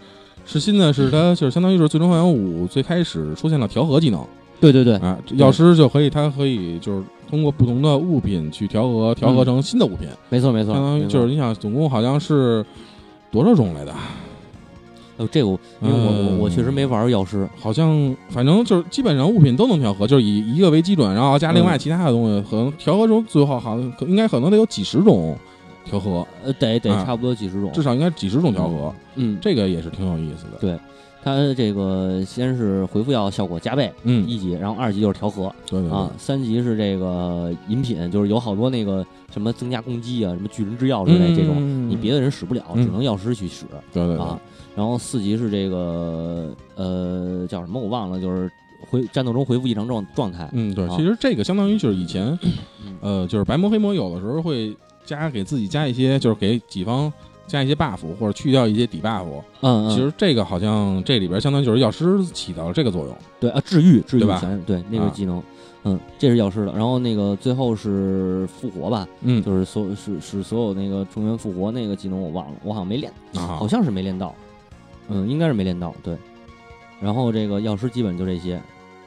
[0.46, 4.26] 是新的，是它就是相当于是最终幻想五最开始出现了调和技能，
[4.58, 12.64] 对对对，啊，药师就可以，它可以就是通过不同的物品去调和，调和成新的物品，没错没错，相当于就是你想，总共好像是
[13.30, 13.94] 多少种来的？
[15.16, 25.36] 呃这个我因为我我确实没玩过药师，好像反正就是基本上物品都能调和，就是以一个为基准，然后加另外嗯其他的东西，可能调和中最后好像应该可能得有几十种
[25.84, 30.58] 调和，呃得得啊差不多几十种，至少应该几十种调和，嗯，这个也是挺有意思的。
[30.60, 30.78] 对
[31.24, 44.38] 它这个先是回复药效果加倍，嗯，一级，然后二级就是调和对对啊，三级是这个饮品，就是有好多那个什么增加攻击啊，什么巨人之药之类这种，种你别的人使不了，嗯只能药师去使对对对啊。
[44.76, 48.50] 然后四级是这个呃叫什么我忘了，就是
[48.90, 52.38] 回战斗中回复异常状状态，嗯，对，啊其实这个相当于就是以前
[52.84, 57.10] 嗯，呃，就是白魔黑魔有的时候会加给自己加一些，就是给己方
[57.46, 59.24] 加一些 buff 或者去掉一些底 buff。
[59.60, 63.16] 嗯嗯，其实这个好像这里边相当于就是药师起到了这个作用。
[63.40, 65.42] 对啊，治愈治愈对吧全对那个啊技能，
[65.84, 66.72] 嗯，这是药师的。
[66.72, 74.34] 然后那个最后是复活吧，嗯，就是所是是所有那个成员复活那个技能我忘了，我好像没练，啊好，像是没练到，
[75.08, 76.16] 嗯，应该是没练到，对。
[77.00, 78.58] 然后这个药师基本就这些，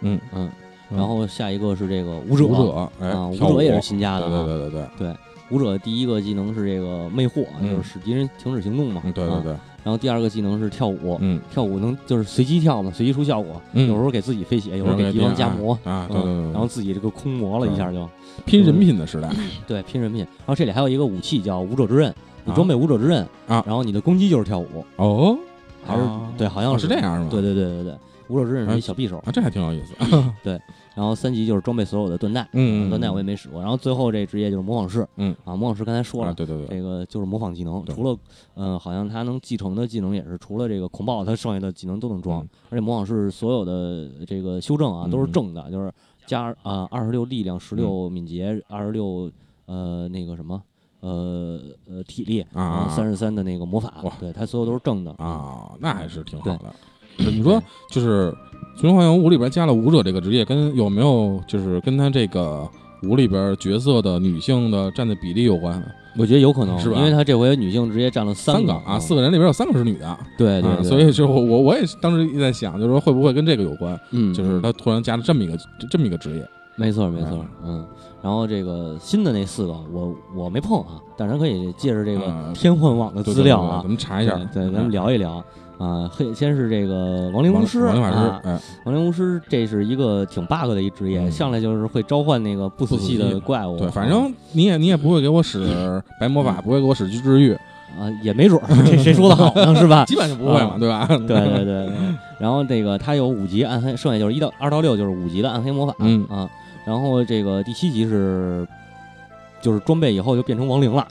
[0.02, 0.52] 嗯嗯，
[0.92, 5.16] 嗯然后下一个是这个舞者，舞者，哎，啊，舞者也是新加的对啊，对对对对，
[5.50, 9.52] 武者第一个技能是这个魅惑，嗯就是使敌人停止行动嘛，对对对，
[9.84, 18.08] 然后第二个技能是跳舞，嗯跳舞能就是随机跳嘛，随机出效果，嗯，有时候给自己飞血，有时候给敌方加魔，啊，对对对，然后自己这个空魔了一下就，
[18.46, 19.30] 拼人品的时代，
[19.66, 20.22] 对，拼人品。
[20.22, 25.38] 然后这里还有一个武器叫武者之刃，你啊装备武者之刃啊然后你的攻击就是跳舞，哦，
[25.86, 27.28] 还是啊对，好像哦是这样是吗？
[27.32, 27.94] 对对对对对，
[28.30, 29.94] 武者之刃是一小匕首，啊，这还挺有意思。
[30.44, 30.60] 对
[30.96, 33.62] 然后三级就是装备所有的盾带，嗯，盾带我也没使过。
[33.62, 36.34] 然后最后这职业就是模仿师，嗯啊，模仿师刚才说啊，了。
[36.34, 38.18] 对对对，这个就是模仿技能，除了，
[38.56, 45.94] 嗯，好像他能继承的技能也是除了这个恐爆，他剩下的技能都能装，嗯而且模仿师所有的这个修正啊都是嗯正的，就是
[46.26, 49.32] 加啊二十六力量、十六敏捷、二十六
[49.68, 50.60] 呃那个什么
[51.02, 56.74] 呃呃体力，啊三十三的那个魔法，对他所有都是正的，啊，那还是挺好的。
[57.18, 58.32] 你说就是
[58.76, 62.68] 《最终幻想五》里边加了舞者这个职业，跟有没有就是跟他这个
[63.04, 65.84] 舞里边角色的女性的占的比例有关？
[66.18, 74.00] 我觉得有可能是吧因为他这回女性直接占了三个三啊，四个人里边有三个是女的，啊对对对，所以就我我我也当时一直在想，就是说会不会跟这个有关？
[74.10, 75.56] 嗯，就是他突然加了这么一个
[75.92, 76.44] 这么一个职业，
[76.76, 77.88] 没错没错嗯，嗯，
[78.24, 85.44] 然后这个新的那四个我我没碰啊，但是咱可以借着这个嗯天幻网的资料啊咱，们查一下，对，咱们嗯聊一聊
[85.78, 86.10] 啊。
[86.12, 99.76] 黑先是这个亡灵巫师，亡灵法师亡灵巫师这是一个挺 bug 的一职业，嗯上来就是会召唤那个不死系的怪物，对，反正你也你也不会给我使白魔法，不会给我使去治愈，啊也没准儿，这谁说的好呢？
[99.80, 100.06] 是吧？
[100.06, 101.06] 基本上不会嘛，啊对吧？
[101.08, 101.94] 对对对对。
[102.40, 106.50] 然后这个他有五级暗黑，剩下就是一到二到六就是五级的暗黑魔法，嗯啊。
[106.86, 108.66] 然后这个第七级是
[109.62, 111.06] 就是装备以后就变成亡灵了。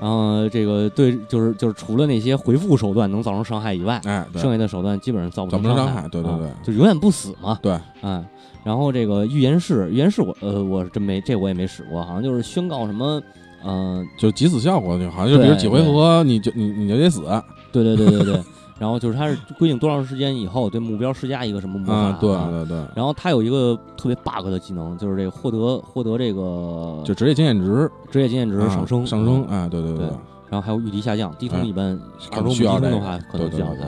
[0.00, 4.40] 然后这个对，就是就是除了那些回复手段能造成伤害以外，哎，对。
[4.40, 6.22] 剩下的手段基本上造不成伤造成伤害对。
[6.22, 7.58] 对啊对就永远不死嘛。
[7.60, 8.24] 对，哎，
[8.64, 13.22] 然后这个预言式，预言式我呃我是真没这我也没使过，好像就是宣告什么，
[13.64, 17.26] 嗯、就急死效果，就好像就比如对几回合你就你你就得死。
[17.26, 18.42] 啊，对对对对对，
[18.80, 22.18] 然后就是它是规定多长时间以后对目标施加一个什么魔法、啊。
[22.18, 30.06] 对对对，然后它有一个特别 bug 的技能，就是这个获得获得这个就职业经验值职业经验值啊上升、上升，啊哎，对对对
[30.48, 31.64] 然后还有御敌下降，低通哎。
[31.64, 32.00] 一般，
[32.32, 33.86] 二周目的话可能需要它。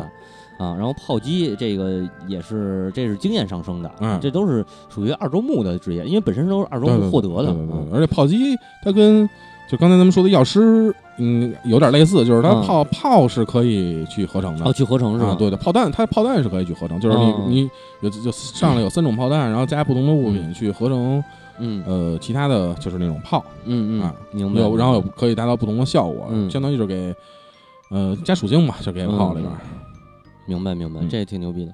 [0.62, 4.20] 啊，然后炮击这个也是，这是经验上升的，嗯。
[4.20, 7.44] 这都是属于二周目的职业，因为本身都是二周目获得的。
[7.44, 9.28] 对对对嗯对而且炮击它跟
[9.72, 14.70] 就刚才咱们说的药师，嗯，有点类似，就是它嗯炮炮是可以去合成的哦，。
[14.70, 15.30] 去合成是吧？
[15.30, 17.70] 啊，对的，炮弹它炮弹是可以去合成，就是你哦你
[18.02, 21.24] 有就上来有三种炮弹，然后加不同的物品去合成
[21.58, 24.60] 嗯呃其他的就是那种炮，嗯嗯啊，明白。
[24.60, 27.14] 有然后有可以达到不同的效果，嗯相当于就是给
[27.88, 29.58] 呃加属性嘛，就给炮里边嗯。
[30.44, 31.72] 明白明白，嗯这也挺牛逼的，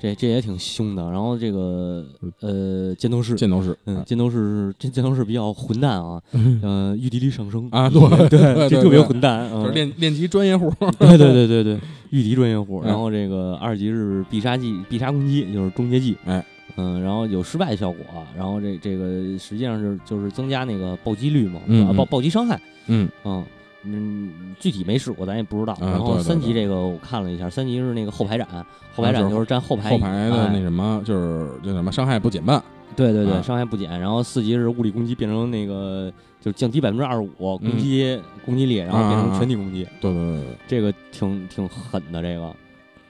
[0.00, 1.02] 这这也挺凶的。
[1.10, 2.06] 然后这个
[2.40, 11.78] 呃，剑斗士，箭头士嗯，剑斗士这剑斗士比较混蛋啊，嗯，御敌力上升啊，对对对这特别混蛋，就是嗯，练练级专业户， 对对对对对，
[12.10, 12.80] 御敌专业户。
[12.84, 16.44] 嗯然后这个二级是必杀技、必杀攻击，就是终结技，哎，
[16.76, 18.00] 嗯，然后有失败效果，
[18.36, 19.06] 然后这这个
[19.38, 23.44] 实际上是就是增加那个暴击率嘛，嗯嗯啊暴暴击伤害，嗯嗯。
[23.84, 25.72] 嗯，具体没试过，咱也不知道。
[25.74, 28.46] 啊然后三级这个我看了一下，三级是那个后排斩，
[28.94, 32.62] 后排斩就是就是站后排后排的哎那什么就是那什么伤害不减半，
[32.96, 33.98] 对对对，啊伤害不减。
[34.00, 42.22] 然后四级是物理攻击变成那个就是降低百分之二十五攻嗯击攻击力，然后变成全体攻击，对对对对，这个挺挺狠的。
[42.22, 42.54] 这个，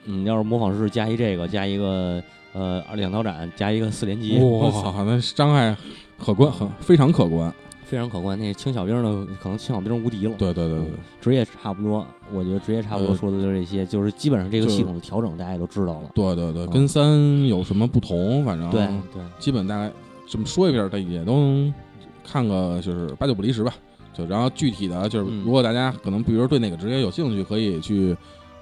[0.05, 2.21] 嗯，要是模仿师加一这个，加一个
[2.53, 5.75] 呃两刀斩加一个四连击，哇， 那伤害
[6.17, 7.53] 可观，很非常可观。
[7.85, 8.37] 非常可观。
[8.37, 16.09] 那清小兵的可能清小兵无敌了，对对对对，职业差不多，我觉得职业差不多呃说的就是这些，就是基本上这个系统的调整大家也都知道了。
[16.13, 18.43] 对对对，嗯跟三有什么不同？
[18.43, 19.91] 反正对对，基本大概
[20.27, 21.73] 这么说一遍，大家也都能
[22.23, 23.73] 看个就是八九不离十吧。
[24.13, 28.15] 就然后具体的就是，嗯如果大家可能比如说对哪个职业有兴趣，可以去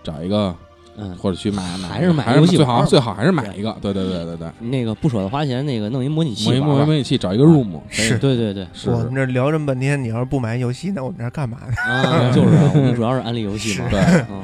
[0.04, 0.56] 找一个
[0.96, 3.76] 嗯，或者去买买，还是买游戏最好最好还是买一个。
[3.82, 8.90] 对对对对对，那个不舍得花钱，那个弄一模拟器模拟模拟器找一个 room，是对对对，是。
[8.90, 11.74] 我们这聊这么半天，你要是不买游戏，那我们这儿干嘛呢？
[11.82, 14.44] 啊，就是啊，我们主要是安利游戏嘛，对，嗯，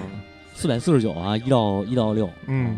[0.55, 2.75] 四百四十九啊，一到一到六，嗯，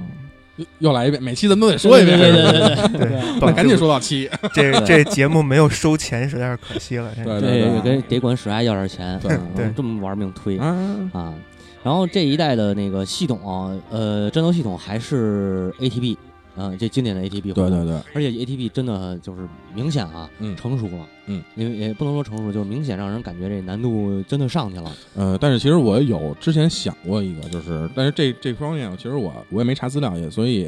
[0.79, 4.29] 又来一遍，每期咱们都得说一遍，对对对对对赶紧说到七。
[4.53, 7.09] 这这节目没有收钱，实在是可惜了。
[7.15, 9.33] 对对对，得管史爱要点钱，对。
[9.33, 9.73] 嗯对。
[9.75, 10.75] 这么玩命推啊，
[11.13, 11.33] 啊。
[11.83, 16.15] 然后这一代的那个系统啊，呃，战斗系统还是 ATB，
[16.55, 20.55] 啊，这经典的 ATB，对对对，而且 ATB 真的就是明显啊，嗯。
[20.55, 30.65] 成熟了，嗯，因为也不能说成熟，就是明显让人感觉这难度真的上去了，呃，但是其实我有之前想过一个，就是但是这这方面其实我我也没查资料也，所以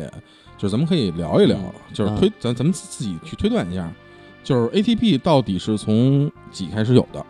[0.58, 1.72] 就是咱们可以聊一聊，嗯。
[1.94, 3.92] 就是推、咱咱们自己去推断一下，
[4.44, 7.24] 就是 ATB 到底是从几开始有的？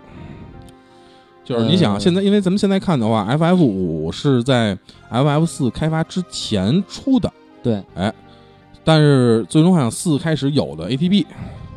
[1.43, 4.77] 就是你想，呃现在因为咱们现在看的话，FF 五是在
[5.12, 8.13] FF 四开发之前出的，对，哎
[8.84, 11.25] 但是最终幻想四开始有的 ATB，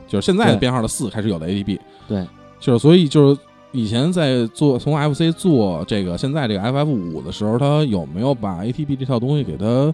[0.09, 2.27] 就是现在的编号的四开始有的 ATB，对，
[2.59, 3.41] 就是所以就是
[3.73, 9.93] 以前在做从 FC 做这个现在这个 FF 五的时候，它有没有把 ATB 这套东西给它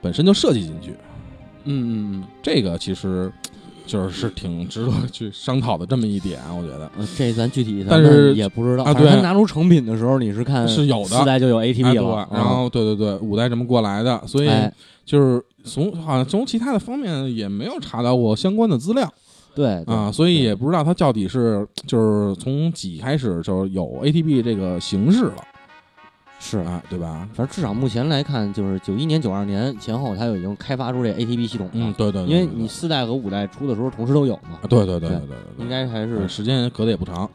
[0.00, 0.90] 本身就设计进去？
[1.64, 2.24] 嗯嗯。
[2.42, 3.32] 这个其实
[3.86, 6.90] 就是是挺值得去商讨的这么一点，我觉得。
[7.16, 9.08] 这咱具体咱但是也不知道，啊对。
[9.08, 11.18] 他拿出成品的时候，你是看是有的。
[11.18, 12.00] 四代就有哎 ATB 对。
[12.00, 14.72] 了，然后对对对，五代这么过来的，所以哎，
[15.04, 19.12] 就是从好像从其他的方面也没有查到过相关的资料。
[19.54, 25.34] 对对啊，所以也不知道它到底是就是从几开始就是有 ATB 这个形式了
[26.44, 27.28] 是啊，对吧？
[27.34, 31.72] 反正至少目前来看，就是九一年、九二年前后，它就已经开发出这 ATB 系统了。
[31.74, 35.20] 嗯，对对，对因为你四代和五代出的时候同时都有嘛啊，，对对对对
[35.58, 37.30] 应该还是对时间隔得也不长，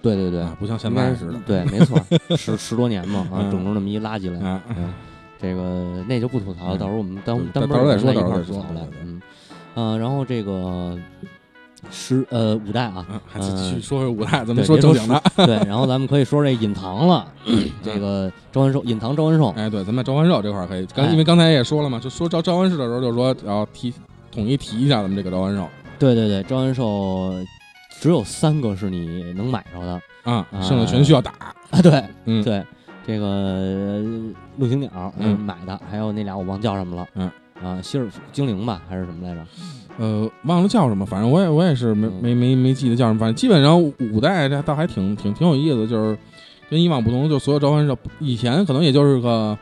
[0.00, 1.98] 对对对啊，，不像现在似的，对，没错，
[2.36, 4.38] 十十多年嘛，啊，嗯整出那么一垃圾来。
[4.48, 4.94] 啊，嗯，
[5.40, 9.22] 这个那就不吐槽了，嗯到时候我们单对单到时候再说一块儿到时候再说吐槽来嗯，
[9.74, 10.96] 呃，然后这个
[11.90, 17.26] 十呃五代啊，嗯，还嗯继续说说五代，咱们说说正经的，对，然后咱们可以说这隐藏了，
[17.82, 23.92] 这个召唤兽隐藏召唤兽，哎，对，咱们召唤兽这块儿可以，刚哎因为刚才也说了嘛，就说召召唤师的时候就说要提
[24.30, 25.68] 统一提一下咱们这个召唤兽
[25.98, 27.34] 对对对，召唤兽
[28.00, 31.32] 只有三个是你能买着的啊，啊剩下全需要打，
[31.70, 32.64] 啊，对嗯，对，
[33.06, 34.02] 这个呃
[34.56, 37.30] 陆行鸟嗯买的，还有那俩我忘叫什么了，嗯
[37.62, 39.46] 啊，希尔精灵吧还是什么来着？
[39.98, 46.16] 呃，忘了叫什么，反正我也我也是没嗯没没没记得叫什么，反正基本上五代这倒还挺挺挺有意思，就是
[46.70, 49.56] 跟以往不同，就所有召唤兽以前可能也就是个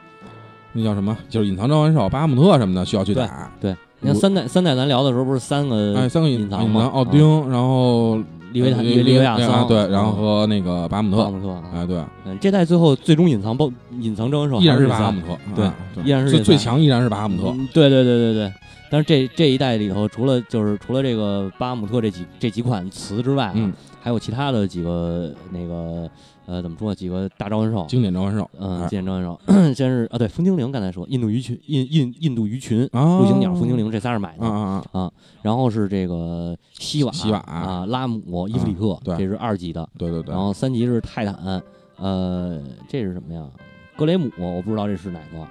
[0.72, 8.16] 那叫什么，就是隐藏召唤兽巴姆特什么的需要去打，对，你看三代三代咱聊的时候不是三个哎，三个隐隐藏嘛藏奥啊丁，然后
[8.52, 13.68] 利维坦利利维亚对，然后嗯和那个巴姆特，巴姆特啊，哎对，嗯，这代最后最终隐藏包
[14.00, 18.52] 隐藏召唤兽依然是巴姆特，对啊依然是最最强依然是巴姆特，嗯对对对对对。
[18.90, 26.10] 但是这这一代里头，除了就是除了这个巴姆特这几这几款词之外啊，嗯，还有其他的几个那个
[26.46, 29.40] 呃怎么说几个大召唤兽，经典召唤兽，嗯，哎经典召唤兽，
[29.72, 32.88] 先是啊对风精灵刚才说印度鱼群印印印度鱼群。
[32.92, 39.88] 啊，陆行鸟、风精灵这仨是买的，啊然后是这个西瓦、西瓦啊、拉姆、伊弗里特，对这是二级的。
[39.96, 41.62] 对对对然，后三级是泰坦，
[41.96, 43.46] 呃，这是什么呀？
[43.96, 45.46] 格雷姆，我不知道这是哪个，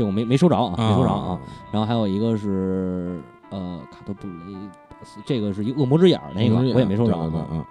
[0.00, 1.38] 这我没没收着啊，没收着啊。，
[1.70, 3.20] 然后还有一个是
[3.50, 4.56] 呃卡特布雷
[5.04, 7.28] 斯，这个是一恶魔之眼儿那个，我也没收着啊。
[7.30, 7.64] 对对对，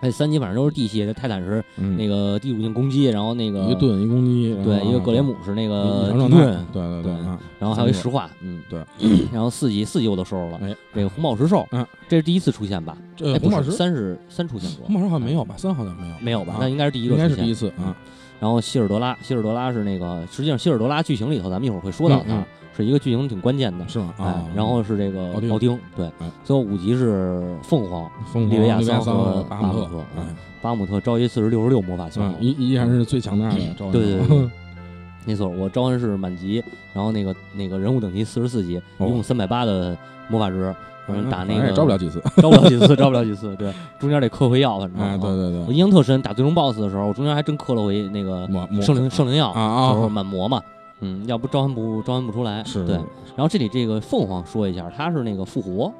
[0.00, 6.30] 哎，三级反正都是地系，泰坦是嗯，那个地属性攻击，然后那个一个盾一攻击，对，一个格雷姆是那个盾，
[6.72, 8.82] 对对对啊，然后还有一石化，嗯，对。
[9.30, 12.96] 然后四级四级我都收着了哎，这个红宝石兽，嗯，这是第一次出现吧？
[13.14, 15.54] 这红宝石，三是三出现过，红宝石好像没有吧？
[15.58, 16.58] 三好像没有，没有吧啊？
[16.60, 17.94] 那应该是第一个应该是第一次啊。
[18.40, 22.44] 然后希尔德拉，希尔德拉是那个，实际上希尔德拉剧情里头，咱们一会儿会说到他，嗯嗯。
[22.76, 23.86] 是一个剧情挺关键的。
[23.86, 24.12] 是吗？
[24.18, 25.48] 哎啊，，然后是这个奥丁。
[25.48, 30.22] 奥丁，对哎，最后五级是凤凰，凤凰利维亚桑和和巴姆特巴姆特，哎，
[30.60, 34.50] 巴姆特召一次是六十六魔法消耗嗯，，依依然是最强大的召对对对
[35.24, 36.60] 没错，我召唤是满级，
[36.92, 39.06] 然后那个那个人物等级四十四级，哦。
[39.06, 39.96] 一共三百八的
[40.28, 40.74] 魔法值，
[41.08, 42.22] 嗯，打那个也招不了几次。
[42.36, 48.48] 招不了几次，招不了几次，对，中间得嗑回药，反正哎，对啊对对，我印象特深，打最终 BOSS 的时候，我中间还真嗑了回那个
[48.82, 50.60] 圣灵圣灵药，啊啊就是满魔嘛，
[51.00, 52.62] 嗯，要不召唤不召唤不出来。
[52.64, 52.96] 是对。
[53.36, 55.92] 然后这里这个凤凰说一下，他是那个复活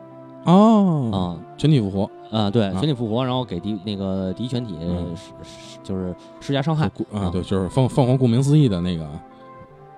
[0.45, 4.79] 哦啊，全体复活啊，对，啊全体复活，然后给敌那个敌全体
[5.83, 6.87] 就是施加伤害。
[7.13, 9.05] 啊啊对，就是凤凤凰顾名思义的那个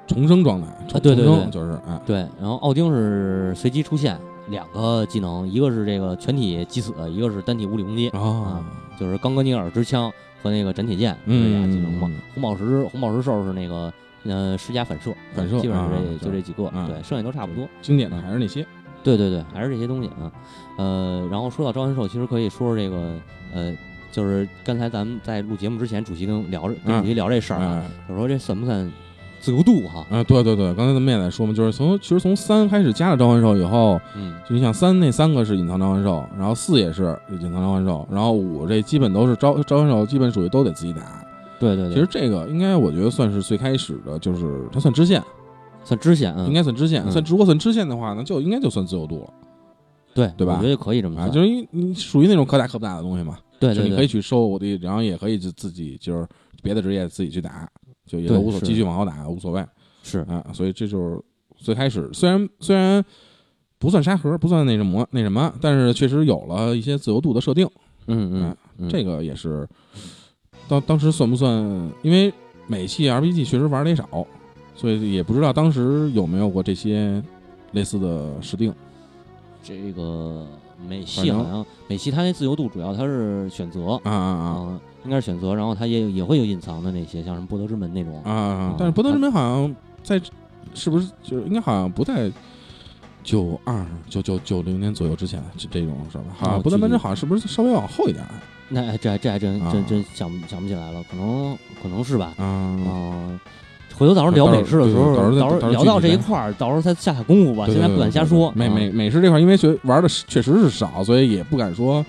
[0.07, 4.19] 重生状态，重对对重生对就是哎对，然后奥丁是随机出现
[4.49, 8.65] 两个技能，一个是这个全体击死，一个是单体物理攻击，啊
[8.99, 10.11] 就是冈格尼尔之枪
[10.43, 12.09] 和那个斩铁剑这俩技能嘛。
[12.11, 13.93] 嗯红宝石红宝石兽是那个
[14.25, 17.69] 呃施加反射，反射基本上这就这几个，嗯对，剩下都差不多。
[17.83, 18.67] 经典的还是那些。
[19.03, 20.33] 对对对，还是这些东西啊。
[20.79, 23.15] 呃，然后说到召唤兽，其实可以说说这个
[23.55, 23.73] 呃，
[24.11, 28.91] 就是刚才咱们在录节目之前，主席跟聊着跟嗯主席聊这事儿啊，哎就说这算不算
[29.47, 30.05] 自由度哈？
[30.11, 41.25] 啊对对对，刚才咱们也在说嘛，就是从其实从三开始加了召唤兽以后，嗯，就你想三那三个是隐藏召唤兽，然后四也是隐藏召唤兽，然后五这基本都是召召唤兽，基本属于都得自己打。
[41.61, 45.23] 对对对，其实这个应该我觉得算是最开始的，就是它算支线，
[45.85, 47.05] 算支线，嗯，应该算支线。
[47.05, 49.31] 嗯算如果算支线的话，那就应该就算自由度了
[50.13, 56.27] 对对吧我觉得可以这么啊，就是因为你属于那种可打可不打的东西嘛，对对对，就你可以去收我的，然后也可以就自己就是
[56.65, 57.69] 别的职业自己去打，
[58.07, 59.65] 就也都无所继续往后打无所谓
[60.03, 60.45] 是啊。
[60.55, 61.21] 所以这就是
[61.57, 63.05] 最开始，虽然虽然
[63.79, 67.69] 不算沙盒，不算那什么那什么，但是确实有了一些自由度的设定。
[68.07, 69.69] 嗯嗯，这个也是
[70.69, 71.53] 当当时算不算？
[72.03, 72.33] 因为
[72.69, 74.27] 美系 RPG 确实玩的也少，
[74.75, 77.23] 所以也不知道当时有没有过这些
[77.73, 78.73] 类似的设定。
[79.63, 80.47] 这个
[80.89, 88.75] 美系好像美系它那自由度主要它是选择啊啊啊，应该是选择，然后它也也会有隐藏的那些，像什么波德之门那种啊啊！
[88.79, 90.21] 但是博德之门好像在
[90.75, 92.31] 是不是就是应该好像不在
[93.23, 96.25] 九二九九九零年左右之前这这种是吧？
[96.37, 98.25] 好像哦博德之门好像是不是稍微往后一点？
[98.69, 103.41] 那哎这还这还真啊真真想不想不起来了，可能可能是吧，啊啊。
[103.97, 107.65] 回头到时候聊美式的时候，到时候聊到这一块儿，到时候再下下功夫吧。
[107.67, 108.53] 现在不敢瞎说。
[108.55, 112.05] 美啊美美式这块，因为学玩的确实是少，所以也不敢说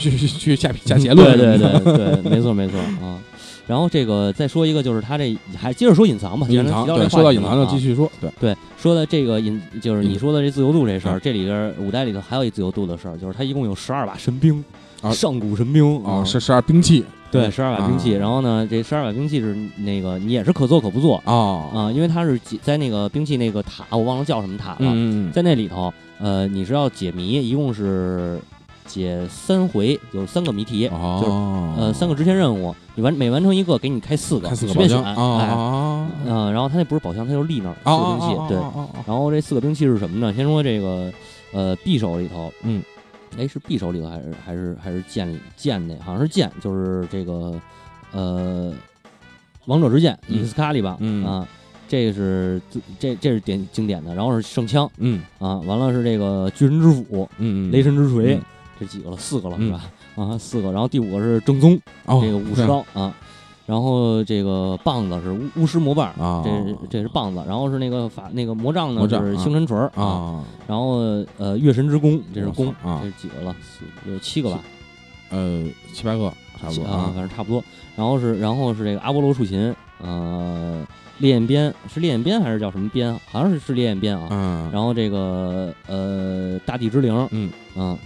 [0.00, 1.36] 去去去下下结论。
[1.38, 3.20] 对对对对，没错没错啊。
[3.66, 6.44] 然后这个再说一个，就是他这还接着说隐藏吧。
[6.50, 8.10] 隐藏说到隐藏就继续说。
[8.20, 14.64] 对，对，说的这个隐就是你说的这自由度这事儿，嗯这里边五代里头还有一自由度的事儿，就是它一共有十二把神兵，
[15.02, 17.04] 啊上古神兵啊，是十二兵器。
[17.30, 18.16] 对十二把兵器。
[18.16, 28.40] 啊然后呢，这十二把兵器是那个你也是可做可不做啊，啊，因为它是解在那个兵器那个塔，我忘了叫什么塔了，在那里头，呃，你是要解谜，一共是
[28.92, 30.88] 解三回，有三个谜题。
[30.88, 35.02] 哦，呃，三个支线任务，你完每完成一个，给你开四个，开四个随便选。
[35.02, 38.58] 啊嗯、然后它那不是宝箱，它就立那儿四啊个兵器，对。
[38.58, 40.34] 哦然后这四个兵器是什么呢？
[40.34, 41.12] 先说这个，
[41.52, 42.82] 呃，匕首里头，嗯，
[43.38, 45.94] 哎，是匕首里头还是还是还是剑里剑那？
[46.04, 47.54] 好像是剑，就是这个，
[48.12, 48.72] 呃，
[49.66, 51.46] 王者之剑嗯伊斯卡利吧，嗯啊，
[51.88, 52.60] 这个是
[52.98, 58.42] 这这是典经典的，然后是圣枪嗯啊，完了是这个巨人之斧、嗯，雷神之锤，嗯
[58.80, 59.16] 这几个了？
[59.18, 59.82] 四个了嗯是吧？
[60.16, 63.14] 啊，四个，然后第五个是正宗，哦，这个武士刀啊，
[63.66, 66.08] 然后这个棒子是巫巫师魔棒。
[66.14, 73.54] 啊，这是这是棒子，然后是那个法那个魔杖呢是星辰锤儿啊，然后呃月神之弓这是弓啊这是几个了？
[74.06, 74.60] 有七个吧？
[75.30, 77.62] 呃，七八个差不多啊，反正差不多。
[77.96, 79.72] 然后是然后是这个阿波罗竖琴，
[80.02, 80.84] 呃，
[81.18, 83.12] 烈焰鞭是烈焰鞭还是叫什么鞭？
[83.30, 84.26] 好像是是烈焰鞭啊。
[84.30, 87.96] 嗯，然后这个呃大地之灵，嗯嗯，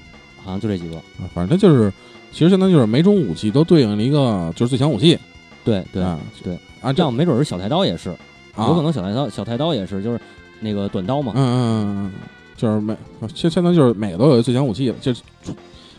[0.45, 0.97] 好像就这几个。
[0.97, 1.93] 啊反正它就是，
[2.31, 5.19] 其实相当于就是每种武器都对应了一个就是最强武器，
[5.65, 8.11] 对对啊对，啊，这样没准是小太刀也是，
[8.55, 10.21] 啊有可能小太刀小太刀也是，就是
[10.61, 11.45] 那个短刀嘛嗯。
[11.45, 12.13] 嗯嗯嗯，
[12.57, 12.97] 就是每
[13.35, 15.23] 就相当于就是每个都有最强武器，就是。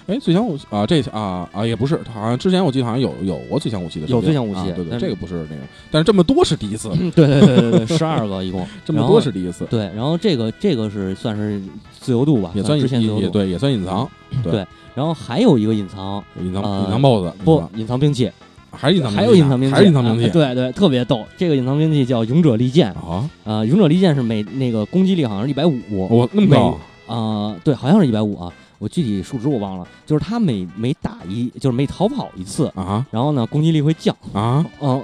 [0.07, 11.59] 哎，最强武器啊，这啊啊也不是，好像之前我记得好像有有过最强武器的有最强武器啊对对，但是这个不是那个，但是这么多是第一次，对对对对对，十二个一共， 这么然后多是第一次，对，然后这个这个是算是
[12.05, 13.19] 自由度吧，也算之前自由度。
[13.21, 14.07] 也也对，也算隐藏，
[14.43, 14.63] 对。
[14.93, 18.31] 然后还有一个隐藏，隐藏呃隐藏 BOSS 不隐藏兵器，
[18.71, 20.29] 还是隐藏兵器啊，还有隐藏兵器，还是隐藏兵器啊。
[20.31, 21.25] 对对，特别逗。
[21.35, 35.03] 这个隐藏兵器叫勇者利剑，啊，啊，勇者利剑是每那个攻击力好像是一百五，我那么高啊，对，好像是一百五啊，我具体数值我忘了，就是他每每打一，就是每逃跑一次，啊然后呢攻击力会降，啊，嗯，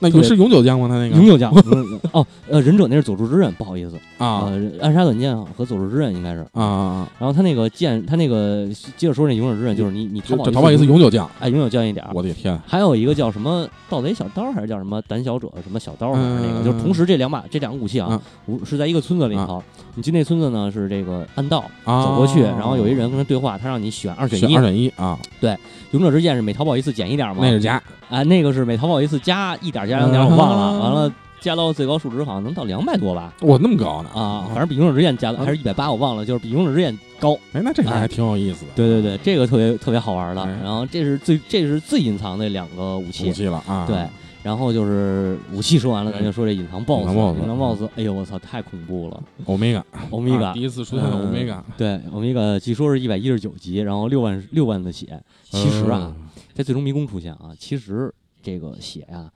[0.00, 0.88] 那特别是永久将吗？
[0.88, 1.52] 他那个永久降。
[1.70, 6.40] 嗯哦，呃，忍者那是佐助之刃，不好意思，啊呃，暗杀短剑和佐助之刃应该是。
[6.52, 12.10] 啊啊，然后他那个剑，他那个接着说那勇者之刃，就是你你淘宝就就逃跑一次永久将，哎，永久降一点儿。
[12.14, 19.62] 我的天，还有一个叫什么盗贼小刀，还是叫什么胆小者什么小刀，还是那个，嗯就是同时这两把这两个武器啊嗯，是在一个村子里头。
[19.96, 24.62] 你进那村子呢是这个暗道啊走过去，然后有一人跟他对话，他让你选二选一选二。
[24.62, 25.56] 选一啊，对
[25.90, 27.50] 勇者之剑是每淘宝一次减一点吗那？
[27.50, 30.56] 是加啊，那个是每淘宝一次加一点加两点，我忘了。
[30.56, 33.32] 啊完了加到最高数值好像能到两百多吧？
[33.44, 37.32] 哇，那么高呢啊，反正比勇者之剑加的还是一百八，我忘了，就是比勇者之剑高。
[37.54, 38.72] 哎，那这个还挺有意思的。
[38.76, 40.42] 对对对，这个特别特别好玩的。
[40.42, 43.30] 哎然后这是最这是最隐藏的两个武器。
[43.30, 44.06] 武器了啊，对，
[44.42, 47.08] 然后就是武器说完了，咱就说这隐藏 BOSS。
[47.08, 49.22] 隐藏 boss 哎呦我操，太恐怖了！
[49.46, 55.18] 欧米伽，欧米伽啊第一次出现的欧米伽，对，欧米伽据说是一百一十九级，然后六万六万的血。
[55.44, 58.12] 其实啊，嗯在最终迷宫出现啊，其实
[58.42, 59.30] 这个血呀、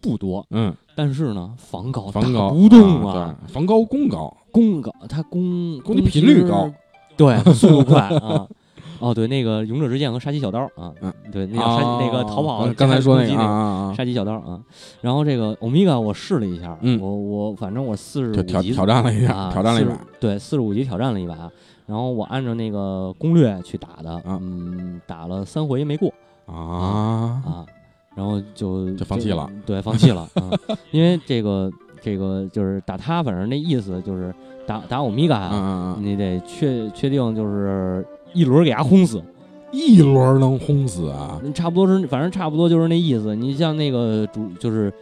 [0.00, 6.70] 不多，嗯，但是呢防高防高不动啊，对，防高攻高，攻高它攻攻击频率高，
[7.16, 8.46] 对，速度快 啊。
[9.00, 14.60] 哦，对，那个勇者之剑和杀鸡小刀啊，嗯，对，那个那个逃跑嗯刚才说那个杀鸡小刀啊。
[15.00, 17.00] 然后这个欧米伽我试了一下，嗯。
[17.00, 19.92] 我我反正我四十五级挑挑战了一啊下，挑战了一把。
[19.92, 21.48] 40，对，四十五级挑战了一把，
[21.86, 24.36] 然后我按照那个攻略去打的，啊。
[24.40, 26.12] 嗯，打了三回没过。
[26.46, 27.66] 啊，啊，
[28.18, 30.50] 然后就就放弃了，对，放弃了 啊，
[30.90, 31.70] 因为这个
[32.02, 34.34] 这个就是打他，反正那意思就是
[34.66, 38.04] 打打欧米伽嗯啊，你得确确定就是
[38.34, 39.22] 一轮给他轰死，
[39.70, 43.36] 一轮能轰死啊，差不多是，反正差不多就是那意思。
[43.36, 44.92] 你像那个主就是。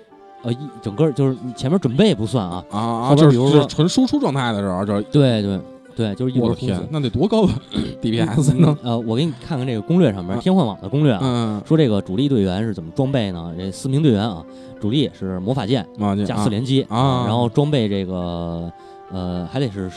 [0.43, 5.59] 呃，一整个就是你前面准备不算啊，啊啊，就是纯输出状态的时候，就对对
[5.97, 7.59] 对，就是一我的轮轰死天，那得多高啊
[8.03, 8.77] DPS 呢？
[8.83, 13.55] 呃，我给你看看这个攻略上面，啊天幻网的攻略啊，嗯，说这个主力队员是怎么装备呢？
[13.57, 14.45] 这四名队员啊，
[14.79, 18.71] 主力是魔法剑啊，加四连击啊然后装备这个
[19.11, 19.91] 呃还得是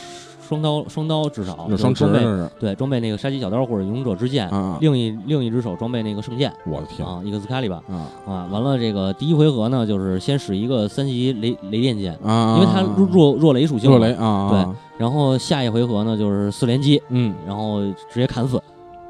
[0.49, 2.49] 双刀，双刀至少有双持装备是。
[2.59, 8.09] 对装备那个杀鸡小刀或者勇者之剑，啊，另一另一只手装备那个圣剑我的天啊，一个斯卡利吧啊。
[8.25, 8.49] 啊。
[8.51, 17.35] 完了，这个第一回合呢，就是先使一个三级雷雷电剑，啊，因为它弱弱弱雷属性弱雷啊，对然后下一回合呢就是四连击，嗯。
[17.45, 17.81] 然后
[18.11, 18.59] 直接砍死。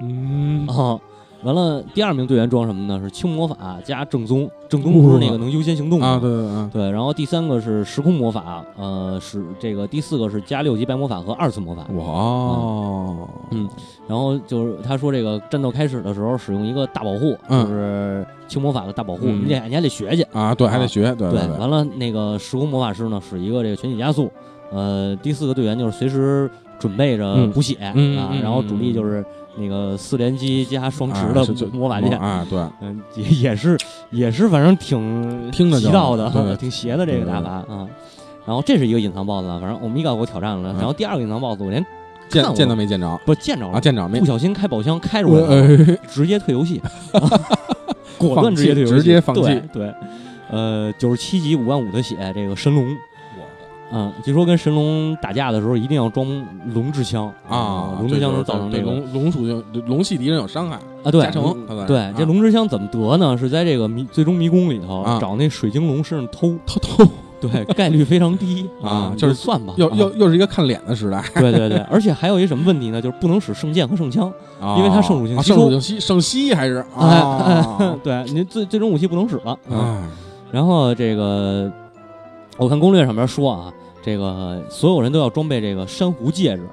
[0.01, 0.67] 嗯。
[0.67, 0.99] 啊，
[1.43, 2.99] 完了，第二名队员装什么呢？
[3.01, 6.91] 是轻魔法加正宗，正宗不是那个能优先行动吗啊，对对对，对。
[6.91, 11.85] 然后第三个是时空魔法，呃，是这个第四个是加六级白魔法和二次魔法。
[11.93, 12.03] 哇。
[12.03, 13.69] 哦，嗯，
[14.07, 17.63] 然后就是他说这个战斗开始的时候使用一个大保护，嗯。
[17.63, 19.43] 就是轻魔法的大保护，嗯。
[19.45, 20.23] 你得你还得学去。
[20.33, 24.29] 啊，对，还得学，对对，对，完了那个时空魔法师呢使一个这个全体加速，
[24.71, 27.51] 呃，第四个队员就是随时准备着嗯。
[27.51, 27.93] 补血、啊，
[28.41, 29.25] 然后主力就是
[29.57, 33.77] 那个四连击加双持的魔法剑，啊，对，嗯，也也是
[34.11, 37.87] 也是，反正挺听着道的， 挺邪的这个打法啊。
[38.45, 40.71] 然后这是一个隐藏 BOSS 啊，反正欧米伽给我挑战了。
[40.73, 41.85] 嗯然后第二个隐藏 BOSS 我连
[42.29, 44.25] 见见都没见着不见着啊，了，见着没不？
[44.25, 46.81] 小心开宝箱开出我来了，哎直接退游戏，
[48.17, 49.93] 果断直接退游戏，直接放弃对对，
[50.49, 52.85] 呃，九十七级五万五的血，这个神龙。
[53.91, 56.27] 嗯，据说跟神龙打架的时候一定要装
[56.73, 61.21] 龙之枪啊，龙之枪能造成对这个龙龙属性龙系敌人有伤害，啊，对
[61.87, 63.37] 对，啊这龙之枪怎么得呢？
[63.37, 65.17] 是在这个迷最终迷宫里头、啊。
[65.19, 67.03] 找那水晶龙身上偷，偷偷。
[67.41, 73.01] 对，概率非常低 啊就是算吧，啊又又又是一个看脸的时代， 对对对，而且还有一什么问题呢？
[73.01, 74.29] 就是不能使圣剑和圣枪，
[74.59, 74.75] 啊。
[74.77, 79.57] 因为它圣属性圣属性吸圣吸还是哎啊，对，您最最终武器不能使了。
[80.51, 81.71] 然后这个
[82.57, 83.71] 我看攻略上面说啊，
[84.01, 86.63] 这个所有人都要装备这个珊瑚戒指，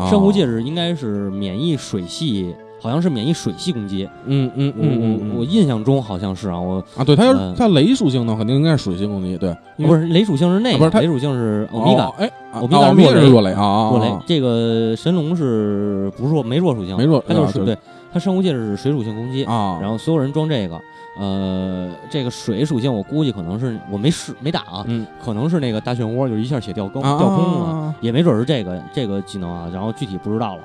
[0.00, 4.08] 啊珊瑚戒指应该是免疫水系，好像是免疫水系攻击。
[4.26, 7.50] 嗯嗯嗯嗯我我印象中好像是啊，我啊，对，它要嗯。
[7.50, 12.04] 是它雷属性呢，肯定应该是水系攻击，对，不是雷属性是那个，啊不是它雷属性是欧米伽。
[12.04, 12.14] 哦。
[12.18, 16.96] 哎，啊欧米伽哦欧米伽弱雷是弱雷啊啊，弱雷啊，这个神龙是不是弱没弱属性？
[16.96, 17.76] 没弱它就是水对，
[18.12, 20.80] 它珊瑚戒指是水属性攻击，啊，然后所有人装这个，
[21.18, 30.62] 呃，这个水属性我估计可能是我没试没打啊，嗯可能是那个大漩涡就一下血掉空啊掉空了，啊也没准是这个这个技能啊，然后具体不知道了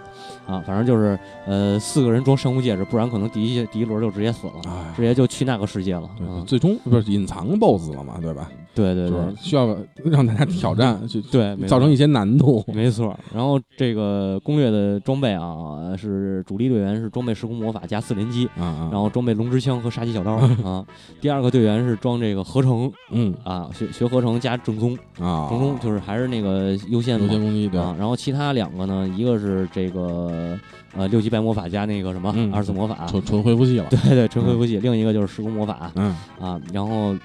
[0.47, 6.09] 啊，反正就是呃四个人装生物戒指，不然可能第一第一轮就直接死了，哎直接就去那个世界了。
[6.17, 8.49] 对嗯，最终不是隐藏 BOSS 了嘛，对吧？
[8.73, 9.19] 对对对。
[9.39, 12.63] 需要让大家挑战，去对，造成一些难度。
[12.73, 20.85] 没错，然后这个攻略的装备啊，是主力队员是装备时空魔法加四连击，啊啊，然后装备龙之枪和杀鸡小刀 啊。
[21.19, 23.33] 第二个队员是装这个合成嗯。
[23.43, 27.79] 啊，学学合成加正宗，啊，正宗就是还是那个优先优嘛先攻击对。
[27.79, 27.95] 啊。
[27.97, 30.57] 然后其他两个呢，一个是这个
[30.95, 32.51] 呃六级白魔法加那个什么嗯。
[32.53, 33.85] 二次魔法，纯纯恢复系了。
[33.89, 35.91] 对对纯恢复系，另一个就是时空魔法。
[35.95, 36.59] 嗯，啊。
[36.73, 37.15] 然后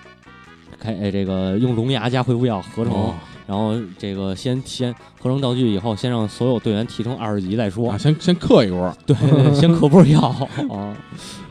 [0.79, 2.93] 开哎这个用龙牙加恢复药合成。
[2.93, 3.15] 哦
[3.47, 7.89] 然后这个先先合成道具以后，先让所有队员提升二十级再说。
[7.93, 9.15] 啊，先先克一波，对，
[9.55, 10.21] 先嗑波药
[10.69, 10.97] 啊。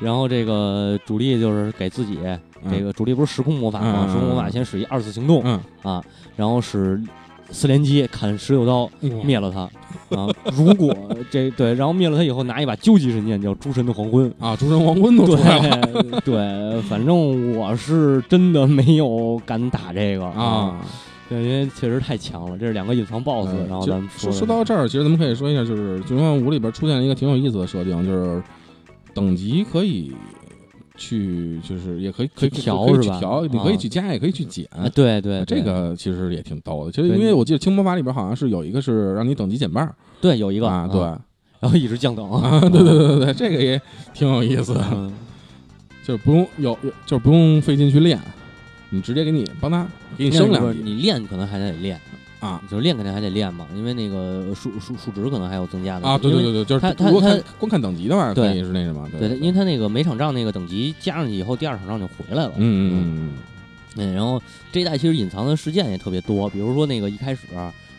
[0.01, 2.19] 然后这个主力就是给自己，
[2.69, 4.03] 这个主力不是时空魔法吗？
[4.07, 6.03] 嗯时空魔法先使一二次行动嗯，啊，
[6.35, 7.01] 然后使
[7.51, 8.89] 四连击砍十六刀
[9.23, 9.61] 灭了他。
[10.15, 10.95] 啊，如果
[11.31, 14.31] 这对，然后灭了他以后，拿一把究极神剑叫诸神的黄昏。
[14.39, 20.79] 啊，诸神黄昏都出来了对对，反正我是真的没有敢打这个啊。
[21.27, 28.43] 对，因为确实太强了，这是两个隐藏 BOSS、嗯然后咱们说说说到这儿，其实咱们可以说一下，就是《最终幻想五》里边出现了一个挺有意思的设定，就是
[29.13, 30.13] 等级可以
[30.97, 33.19] 去，就是也可以可以调是吧？
[33.19, 33.77] 调，你可以啊。
[33.77, 34.65] 去加，也可以去减。
[34.71, 41.01] 啊，对对，这个其实也挺逗的，其实因为我记得轻魔法里边好像是有一个是让你等级减半对有一个啊，对。
[41.59, 42.29] 然后一直降等。
[42.31, 43.81] 啊，对对对对对，这个也
[44.13, 44.73] 挺有意思
[46.05, 48.19] 就是不用有有就是不用费劲去练，
[48.91, 50.79] 你直接给你帮他给你升两级。
[50.83, 51.99] 你练可能还得练，
[52.45, 52.61] 啊。
[52.69, 62.51] 就是练肯定还得练嘛，因为那个数数数值可能还有增加的啊，对对对对，就是他他他光看等级的话，可对以是那什么，对，因为他那个每场仗那个等级加上去以后，第二场仗就回来了。
[62.57, 63.31] 嗯嗯嗯。
[63.97, 64.41] 嗯，然后
[64.73, 67.41] 这一代其实隐藏的事件也特别多，比如说那个一开始，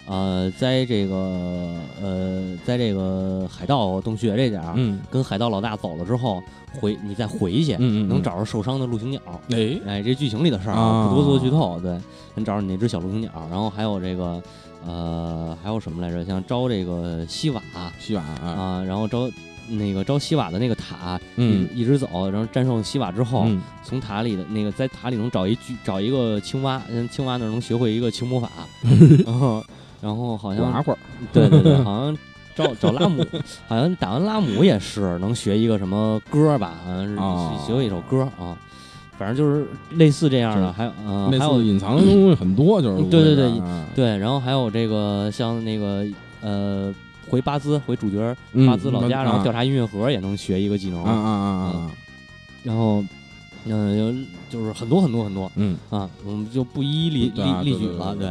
[0.07, 6.43] 呃，在这个呃，在这个海盗洞穴这点儿，嗯跟海盗老大走了之后，
[6.81, 9.21] 回你再回去，嗯嗯，能找着受伤的陆行鸟。
[9.51, 11.99] 哎哎，这剧情里的事儿啊不多做剧透，对，
[12.35, 14.41] 能找着你那只小陆行鸟，然后还有这个，
[14.87, 16.25] 呃，还有什么来着？
[16.25, 17.61] 像招这个西瓦
[17.99, 19.29] 西瓦啊，啊，然后招
[19.69, 28.49] 那个招西瓦的那个塔，嗯一一直走，然后战胜西瓦之后，嗯从塔里的那个在塔里能找一具找一个青蛙，嗯，青蛙那儿能学会一个轻魔法，
[29.27, 29.65] 然 后
[30.07, 30.99] 然后好像寡会儿。
[31.33, 32.17] 对 对对， 好像
[32.55, 33.25] 找找拉姆，
[33.67, 38.57] 好像打完拉姆也是能学一个什么歌吧，好像是哦学会一首歌啊，
[39.19, 46.07] 反正就是类似这样的，还有嗯、类还有似隐藏的东西很多，就是对对对啊对，然后还有这个像那个
[46.41, 46.95] 呃
[47.29, 51.91] 回巴兹回主角嗯巴兹老家，然后啊调查音乐盒也能学一个技能，啊啊啊啊，
[52.63, 53.05] 然后
[53.69, 54.15] 嗯、有
[54.49, 58.29] 就是很多很多很多嗯，啊，我们就不一一例例例举了，对。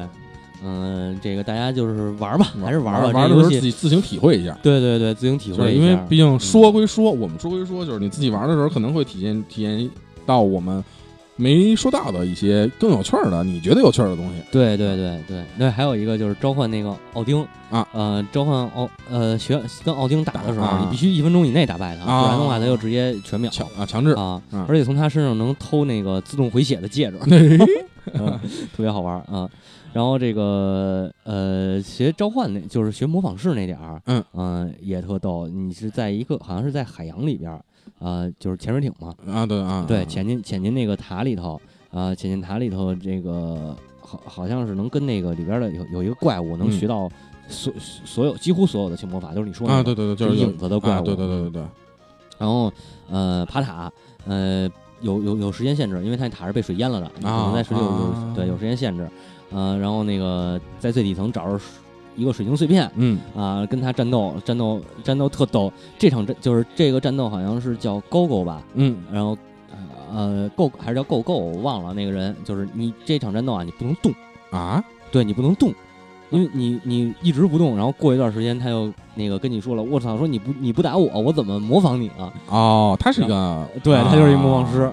[0.63, 3.07] 嗯，这个大家就是玩吧，还是玩吧。
[3.09, 4.57] 玩的时候自己自行体会一下。
[4.61, 5.99] 对对对，自行体会一下因为。
[6.07, 9.89] 毕竟说归说，我们说归说，就是你自己玩的时候可能会体验体验
[10.25, 10.83] 到我们
[11.35, 14.35] 没说到的一些更有趣儿的，你觉得有趣儿的东西。
[14.51, 27.57] 对对对对那，还有一个就是召唤那个奥丁啊，呃，召唤奥呃学跟奥丁打的时候，啊你必须一分钟以内打败他，啊不然的话他就直接全秒强啊，强制啊啊，而且从他身上能偷那个自动回血的戒指， 对
[28.19, 28.39] 嗯
[28.75, 29.49] 特别好玩啊。
[29.93, 35.47] 然后这个呃，学召唤那就是学模仿式那点儿，嗯呃也特逗。
[35.47, 37.63] 你是在一个好像是在海洋里边儿，
[37.99, 41.59] 呃，就是潜水艇嘛，啊，对啊，对，啊潜进潜进那个塔里头，
[41.91, 47.09] 啊、潜进塔里头，这个好好像是能跟那个里边的有有一个怪物能嗯学到
[47.47, 51.63] 所、所有几乎所有的轻魔法，就是你说那啊，对对对，就是是影子的怪啊，物，对对对对对，
[52.37, 52.69] 然后
[53.09, 53.89] 呃爬塔，
[54.25, 54.69] 呃
[55.01, 59.09] 有有有时间限制，因为它塔是被水淹了的，你可能在水里有、对有时间限制，
[59.51, 61.59] 呃，然后那个在最底层找着
[62.15, 62.89] 一个水晶碎片。
[62.95, 65.71] 嗯啊、跟他战斗，战斗，战斗特逗。
[65.99, 69.37] 这场战就是这个战斗，好像是叫勾勾吧，嗯然后
[70.13, 74.13] 呃够还是叫够够，我忘了那个人，就是你这场战斗啊，你不能动，
[74.49, 75.73] 啊，对你不能动，
[76.29, 82.33] 因为你你一直不动，然后过一段时间他又那个跟你说了，我操，说你不你不打我，我怎么模仿你啊？
[82.49, 84.91] 哦，他是一个，对他就是一模仿啊师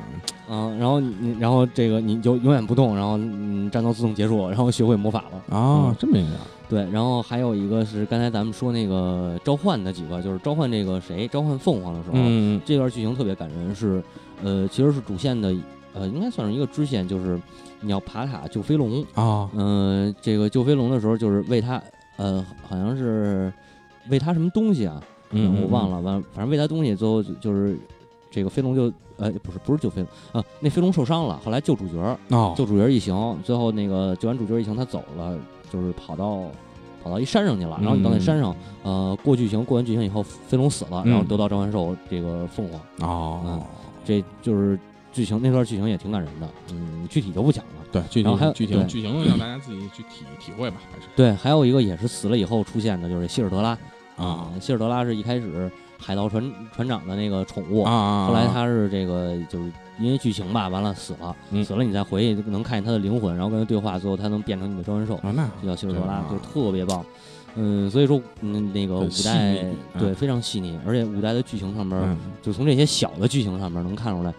[0.51, 5.57] 嗯，然后你然后这个你就永远不动，然后嗯战斗自动结束，然后学会魔法了。
[5.57, 6.37] 啊嗯，这么一个，
[6.69, 14.03] 对，然后还有一个是刚才咱们说那个召唤的几个，就是召唤这个谁召唤凤凰的时候，嗯这段剧情特别感人，是
[14.45, 15.55] 呃其实是主线的
[15.95, 17.41] 呃应该算是一个支线，就是
[17.83, 19.05] 你要爬塔救飞龙。
[19.15, 21.83] 啊，嗯、这个救飞龙的时候，就是喂它，
[22.17, 23.53] 呃，好像是
[24.09, 25.03] 喂它什么东西啊？
[25.31, 27.79] 嗯，我忘了，完反正喂它东西，最后就就是
[28.31, 35.39] 这个飞龙就呃不是不是救飞龙啊，那飞龙受伤了，后来救主角，哦，救主角一行，最后那个救完主角一行，他走了，
[35.71, 36.43] 就是跑到
[37.03, 37.79] 跑到一山上去了。
[37.81, 43.63] 然后你到那山上，呃，过剧情，过完剧情以后，飞龙死了，嗯然后得到召唤兽这个凤凰，哦，
[44.05, 44.79] 这就是
[45.13, 46.49] 剧情那段剧情也挺感人的。
[46.73, 47.71] 嗯，具体就不讲了。
[47.93, 53.79] 对，剧然后还有剧情剧情让大家自己去体体会吧，还是对，还有一个也是死了以后出现的，就是希尔德拉
[54.17, 65.17] 啊希尔德拉是一开始海盗船船长的那个宠物，啊啊，后来他是这个就是因为剧情吧，完了死了，嗯死了你再回去能看见他的灵魂，然后跟他对话，最后他能变成你的召唤兽。
[65.17, 67.05] 啊那就叫希尔德拉，就特别棒。
[67.55, 69.53] 嗯，所以说，嗯，那个五代
[69.99, 74.33] 对嗯非常细腻，而且五代的剧情上面，嗯就从这些小的剧情上面能看出来，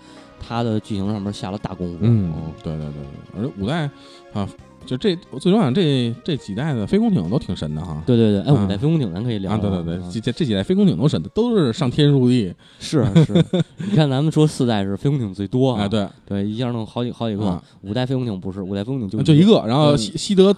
[0.46, 2.00] 他的剧情上面下了大功夫。
[2.02, 2.34] 嗯，
[2.64, 3.90] 对对对对，而且五代
[4.34, 4.48] 啊，
[4.86, 8.04] 就这最重要这这几代的飞空艇都挺神的哈。
[8.06, 8.64] 对对对，哎，啊。
[8.64, 12.54] 五代飞空艇咱可以聊啊，对对对，嗯这这这几代飞空艇都神的，都是上天入地。
[12.80, 13.34] 是是，
[13.90, 17.46] 你看咱们说四代是飞空艇最多哎，对，对，一下弄好几好几个。
[17.46, 17.64] 啊。
[17.82, 19.98] 五代飞空艇不是，五代飞空艇就就一个，然后嗯。
[19.98, 20.54] 西西德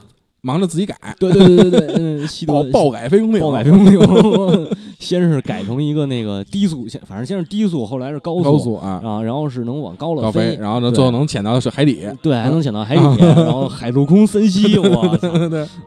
[0.46, 4.00] 忙着自己改，对对对对对，嗯，西爆德爆改飞龙岭，爆改飞龙岭，
[5.00, 15.28] 先是改成一个那个低速，先反正先是低速，后来是高高速啊，啊，然后是能往高了高飞，然后呢，最后能潜到是海底，对，还能 潜到海底，然后海陆空三栖， 我操。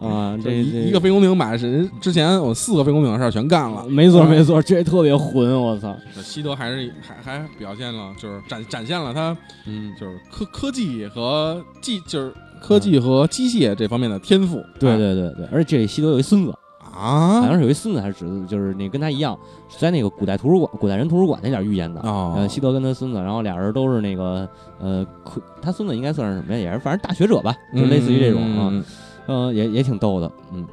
[0.05, 3.87] 啊，这这一一个飞龙岭把人之前我四个飞龙岭的事儿全干了。
[3.89, 9.37] 没错没错，这特别混，我操，西德还是还还表现了，就是展展现了他
[9.67, 14.63] 嗯，就是科科技和技，就是科技和机械这方面的天赋。
[14.79, 16.51] 对对对对，而且这西德有一孙子
[16.81, 19.39] 啊，好啊像是有一孙子还是侄子，就是那跟他一样，
[19.69, 22.01] 是在那个古代图书馆、古代人图书馆那点儿遇见的。
[22.01, 24.49] 哦呃，西德跟他孙子，然后俩人都是那个
[24.81, 26.59] 呃，科他孙子应该算是什么呀？
[26.59, 28.85] 也是反正大学者吧，就类似于这种啊，嗯
[29.27, 30.67] 呃，也也挺逗的，嗯。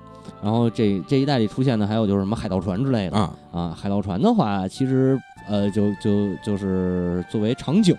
[0.44, 5.18] 然后这这一代里出现的还有就是什么海盗船之类的啊，啊，海盗船的话，其实
[5.48, 7.96] 呃，就就就是作为场景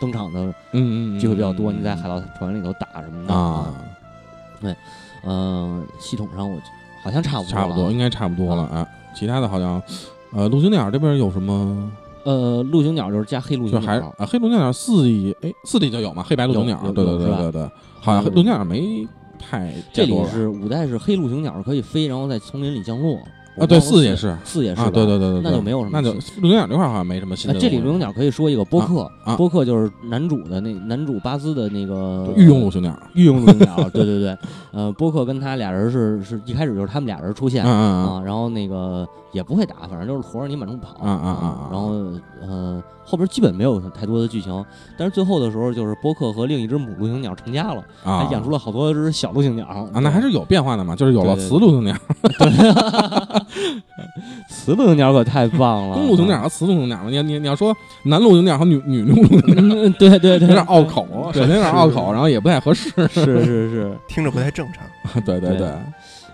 [0.00, 0.40] 登场的
[0.72, 3.74] 嗯嗯，机会比较多，你在海盗船里头打什么的啊，
[4.60, 4.74] 对
[5.24, 6.58] 嗯、系统上我
[7.02, 8.86] 好像差不多差不多应该差不多了啊。
[9.14, 9.82] 其他的好像，
[10.32, 11.90] 呃，陆行鸟这边有什么？
[12.24, 13.86] 呃，陆行鸟就是加黑陆就行鸟，
[14.16, 17.70] 还啊，黑陆行鸟四 D，哎，四 D 就有嘛，黑白陆行鸟对对对对对，
[18.00, 19.06] 好像黑陆行鸟没
[19.38, 23.18] 太这里是五代是黑陆行鸟可以飞，然后在丛林里降落。
[23.60, 24.90] 啊，对，四也是啊，四也是吧？
[24.90, 27.54] 对对对对，那就没有什么那就新陆行鸟这块好像没什么新的。
[27.54, 29.36] 呃这里陆行鸟可以说一个波克，啊啊。
[29.36, 34.36] 波克就是男主的那男主巴兹的那个御用陆行鸟，御用陆行鸟，对对对，
[34.72, 41.88] 呃，波克跟他俩人是是一开始就是他们俩人出现啊，然后那个也不会打，反正就是驮着你满处跑，啊啊啊啊然后
[42.42, 44.64] 呃后边基本没有太多的剧情，
[44.96, 51.96] 但是最后的时候就是波克和另一只母陆行鸟成家了，啊，还养出了好多只小陆行鸟啊，那还是有变化的嘛，就是有了雌陆行鸟、
[54.48, 57.10] 雌陆行鸟可太棒了， 公陆行鸟和雌陆行鸟嘛。
[57.10, 62.90] 你你你要说男陆行鸟和女女陆行鸟，嗯，对对对， 有点拗口，对首先有点拗口，然后也不太合适。
[63.08, 64.84] 是是是，听着不太正常。
[65.24, 65.68] 对对对对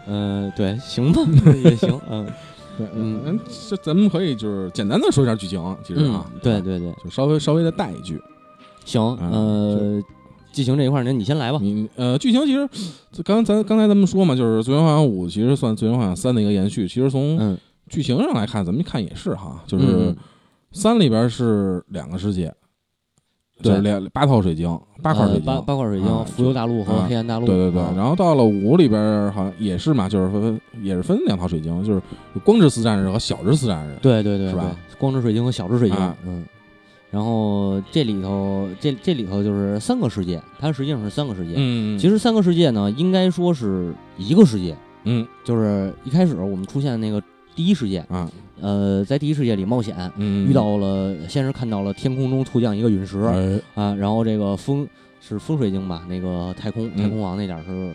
[0.09, 1.21] 嗯，对，行吧，
[1.65, 2.27] 也行，嗯
[2.77, 8.21] 对，嗯嗯，这咱们可以就是简单的说一下剧情，其实嗯啊，，对，对对，就稍微稍微的带一句。
[8.85, 10.03] 行，嗯呃，
[10.53, 12.69] 剧情这一块儿，那你先来吧，你呃，剧情其实
[13.11, 16.87] 就刚咱刚才咱们说嘛，就是《最终幻想五》其实算《最终幻想三》的一个延续。
[16.87, 17.59] 其实从嗯，
[17.89, 20.17] 剧情上来看，咱们看也是哈，就是嗯
[20.73, 22.53] 三里边是两个世界，
[23.63, 24.69] 对就是两八套水晶，
[25.03, 32.03] 八块水晶，呃八八块水晶，啊浮游大陆和啊黑暗大陆，对对对啊，然后到了五里边好像也是嘛，就是分也是分两套水晶，就是
[32.45, 33.97] 光之四战士和小之四战士。
[34.03, 34.77] 对对对，是吧？
[34.99, 36.45] 光之水晶和小之水晶啊，嗯。
[37.09, 41.55] 然后这里头，这这里头就是三个世界，它实际上是三个世界。
[41.57, 47.23] 嗯，其实三个世界呢，应该说是一个世界，嗯就是一开始我们出现那个
[47.55, 48.29] 第一世界，啊
[48.61, 54.87] 呃，在第一世界里冒险，嗯遇到了，先是看到了天空中突降一个陨石哎啊，然后这个风
[55.21, 57.95] 是风水晶吧，那个太空嗯太空王那点儿是，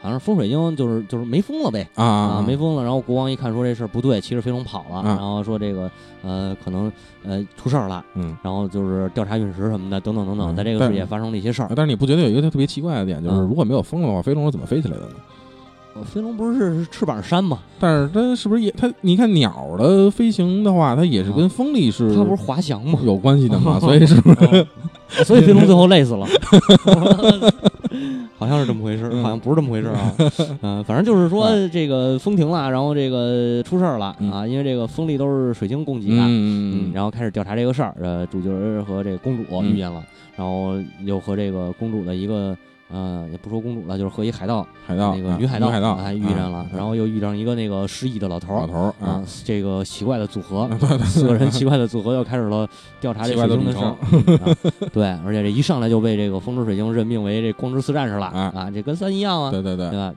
[0.00, 1.86] 好像是风水晶，就是就是没风了呗。
[1.94, 5.90] 啊啊，没风了，然后国王一看说这事儿不对，骑着飞龙跑了，啊然后说这个
[6.22, 6.90] 呃可能
[7.22, 8.36] 呃出事儿了，嗯。
[8.42, 11.72] 然后就是调查陨石什么的，等等等等，嗯在这个世界发生了一些事儿啊。
[11.76, 15.14] 但是你不觉得有一个特别奇怪的点，就是嗯如果没有风的话，飞龙是怎么飞起来的呢？
[16.00, 17.58] 呃飞龙不是是翅膀扇吗？
[17.78, 18.90] 但是它是不是也它？
[19.02, 22.98] 你看鸟的飞行的话，它也是跟风力是它不是滑翔吗？
[23.04, 23.78] 有关系的嘛？
[23.80, 24.44] 所以是不是？
[24.46, 24.66] 哦
[25.24, 26.24] 所以飞龙最后累死了，
[28.38, 30.14] 好像是这么回事，嗯好像不是这么回事啊。
[30.62, 36.16] 嗯，反正就是说嗯这个风停了，然后这个出事儿了嗯啊，因为这个风力都是水晶供给的。
[36.20, 38.48] 嗯然后开始调查这个事儿，呃，主角
[38.86, 40.00] 和这个公主嗯遇见了，
[40.36, 40.74] 然后
[41.04, 42.56] 又和这个公主的一个
[42.92, 52.68] 呃，也不说公主了，就是和一海盗，海盗那个啊女海盗，海盗还遇上了啊，然后又遇上一个那个失忆的老头儿老头儿啊，这个奇怪的组合， 啊对对四个人奇怪的组合又开始了
[53.00, 53.96] 调查这水晶的事儿。
[54.92, 60.14] 对，而且这一上来就被这个风之水晶任命为这光之四战士了啊啊，这跟三一样啊，对对对，对吧？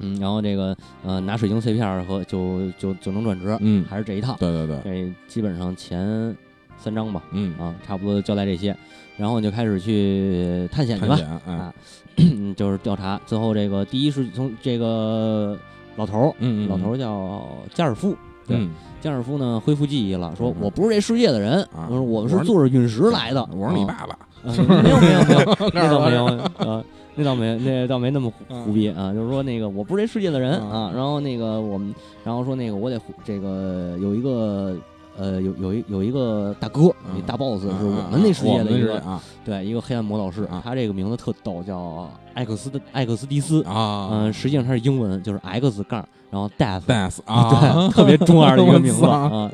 [0.00, 4.36] 嗯，然后这个呃拿水晶碎片儿和就就就能转职，嗯，还是这一套。
[4.40, 6.36] 对对对，这基本上前
[6.78, 8.76] 三章吧，嗯，啊，差不多交代这些，
[9.16, 11.18] 然后你就开始去探险去吧。
[11.18, 11.72] 啊，嗯。
[12.54, 13.20] 就是调查。
[13.26, 15.58] 最后这个第一是从这个
[15.96, 17.44] 老头儿，嗯嗯，老头儿叫
[17.74, 18.14] 加尔夫，
[18.46, 18.70] 对嗯，
[19.00, 20.54] 加尔夫呢恢复记忆了，说嗯。
[20.60, 21.88] 我不是这世界的人，啊。
[21.90, 23.96] 我说我们是是坐着陨石来的，我是你啊。
[23.98, 26.24] 爸爸，呃没有没有没有， 那倒没有
[26.70, 26.84] 啊，
[27.16, 28.62] 那倒没那倒没那么虎嗯。
[28.62, 30.70] 虎逼啊，就是说那个我不是这世界的人嗯。
[30.70, 34.76] 啊，然后那个我们，然后说那个我得这个有一个。
[35.16, 37.18] 呃，有有一有一个大哥，嗯。
[37.18, 39.22] 一大 boss 嗯是我们那世界的一个，啊。
[39.44, 49.50] 对，一个黑暗魔导士啊，他这个名字特逗，叫艾克斯的艾克斯迪斯，啊，嗯，实际上他是英文，就是 X 杠，然后 death，death 对啊，，特别中二的一个名字 啊。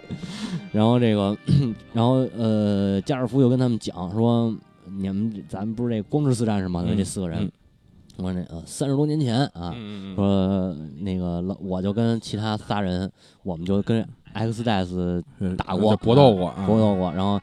[0.72, 1.36] 然后这个，
[1.92, 4.54] 然后呃，加尔夫又跟他们讲说，
[4.86, 6.84] 你们咱们不是这光之四战士吗？
[6.86, 7.50] 嗯这四个人嗯，
[8.18, 10.14] 我说那呃三十多年前啊，嗯。
[10.14, 13.10] 说那个老我就跟其他仨人，
[13.42, 17.40] 我们就跟 X 戴斯嗯，打过搏斗过，啊搏斗过，然后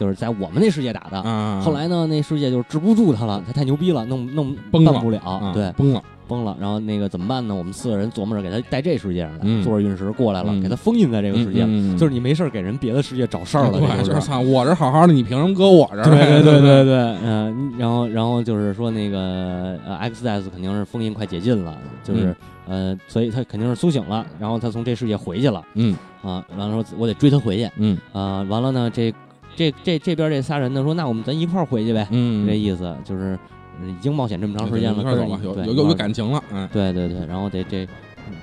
[0.00, 1.20] 就是在我们那世界打的。
[1.20, 6.56] 啊，后来呢，那世界就是治不住他了，他太牛逼了，弄弄崩了办不了，啊对，崩了，崩了。
[6.58, 7.54] 然后那个怎么办呢？
[7.54, 11.64] 我们四个人琢磨着给他带这世界上来，嗯坐着陨石过来了，嗯给他封印在这个世界。
[11.66, 16.04] 嗯就是你没事儿给人别的世界找事儿了，就是是操，我这好好的，你凭什么搁我这儿？
[16.04, 22.34] 对对对对 对，嗯、然后然后就是说那个呃，X S 肯定是封印快解禁了，就是、
[22.66, 29.12] 呃，所以他肯定是苏醒了，然后他从这世界回去了嗯啊，完了说我得追他回去嗯啊，完了呢这
[29.60, 33.38] 这这这边这仨人呢说那我们咱一块儿回去呗，嗯，这意思就是
[33.78, 37.86] 呃已经冒险这么长时间了，一块儿走吧，有有有有，感情了，嗯，对对对，然后这这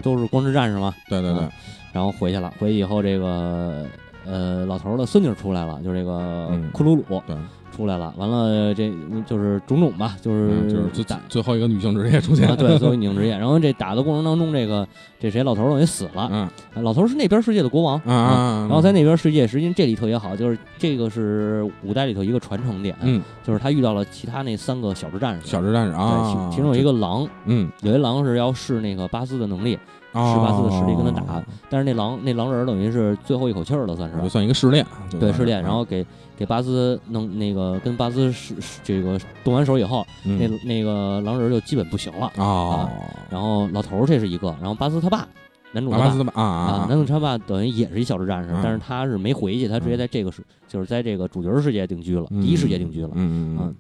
[0.04, 1.52] 都是光之战士嘛，对对对啊，
[1.92, 3.88] 然后回去了，回去以后这个
[4.28, 6.70] 呃老头儿的孙女出来了，就是这个嗯。
[6.72, 7.04] 库鲁鲁。
[7.26, 7.36] 对，
[7.76, 8.92] 出来了，完了这
[9.26, 12.48] 就是种种吧，就是、嗯就是最打最后一个女性职业出现。
[12.48, 13.38] 啊，，对，作为女性职业。
[13.38, 14.88] 然后这打的过程当中，这个
[15.20, 16.84] 这谁老头儿等于死了，嗯。
[16.84, 23.22] 老头儿是那边世界的国王啊啊，然后在那边世界，实际上这里特别好，就是这个是五代里头一个传承点，嗯。
[23.44, 29.80] 就是他遇到了其他那三个小智战士，小智战士，啊，其其中有一个狼，嗯，有一狼是要试那个巴斯的能力，
[30.14, 34.22] 十十八斯的实力跟他打，但是那狼那狼人等于是最后一口气儿了，算是。
[34.22, 34.86] 就算一个试炼，
[35.20, 36.06] 对试炼，然后给
[36.36, 40.40] 给巴斯弄那个跟巴斯是是这个动完手以后，嗯。
[40.40, 42.32] 那那个狼人就基本不行了。
[42.38, 42.90] 哦，
[43.30, 45.28] 然后老头儿这是一个，然后巴斯他爸，
[45.72, 46.32] 男主他爸。
[46.34, 48.62] 啊啊啊，，男主他爸等于也是一小时战士，嗯。
[48.64, 52.42] 但是他是没回去，他直接在这个世就是在这个主角世界定居了，嗯。
[52.42, 53.12] 第一世界定居了。
[53.14, 53.76] 嗯嗯嗯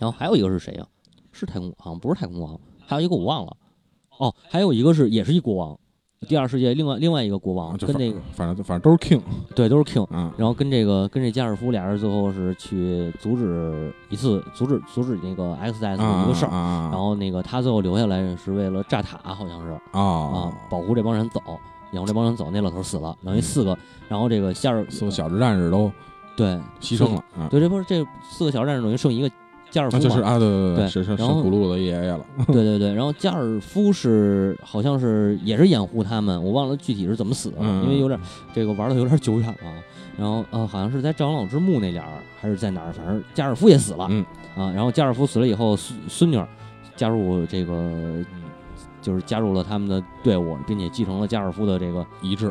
[0.00, 0.86] 然后还有一个是谁呀？
[1.32, 3.56] 是太空，好像不是太空王，还有一个我忘了。
[4.18, 5.78] 哦，还有一个是也是一国王，
[6.28, 9.20] 第二世界另外另外一个国王跟那个反正反正都是 king
[9.54, 21.40] 对都是 king，嗯，然后跟这个跟这加尔夫俩人最后是去阻止一次阻止阻止那个 X S 的一个事儿，啊，然后那个他最后留下来是为了炸塔，好像是啊啊，保护这帮人走，
[21.92, 25.90] 养活这帮人走，那老头死了，等于四个，然后这个加尔四个小时战士都
[26.36, 29.30] 对牺牲了啊，对，这不是这四个小战士等于剩一个
[29.70, 30.00] 加尔夫嘛？
[30.00, 38.18] 啊就是啊，对对对是是古鲁的爷爷了，对对对，然后加尔夫是好像是也是掩护他们，我忘了具体是怎么死的因为有点
[38.54, 39.56] 这个玩的有点久远了。
[40.16, 42.92] 然后呃，好像是在长老之墓那点儿，还是在哪儿？
[42.92, 46.44] 反正加尔夫也死了，嗯啊，然后加尔夫死了以后，孙孙女儿
[46.96, 48.24] 加入这个，
[49.00, 52.48] 就是加入了他们的队伍，并且继承了加尔夫的这个遗志，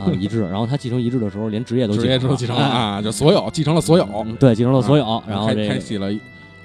[0.00, 0.40] 啊遗志。
[0.48, 5.22] 然后他继承遗志的时候，连职业都职业都继承了哎啊，就所有继承了所有，嗯对，继承了所有。
[5.28, 6.10] 然后这个开启了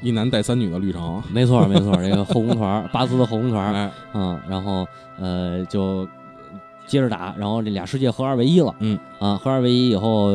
[0.02, 4.88] 一一男带三女的旅程，没错儿没错儿，这个后宫团儿，巴斯的后宫团嗯，然后
[5.20, 6.08] 呃就
[6.86, 8.98] 接着打，然后这俩世界合二为一了，嗯。
[9.20, 10.28] 啊，合二为一以后，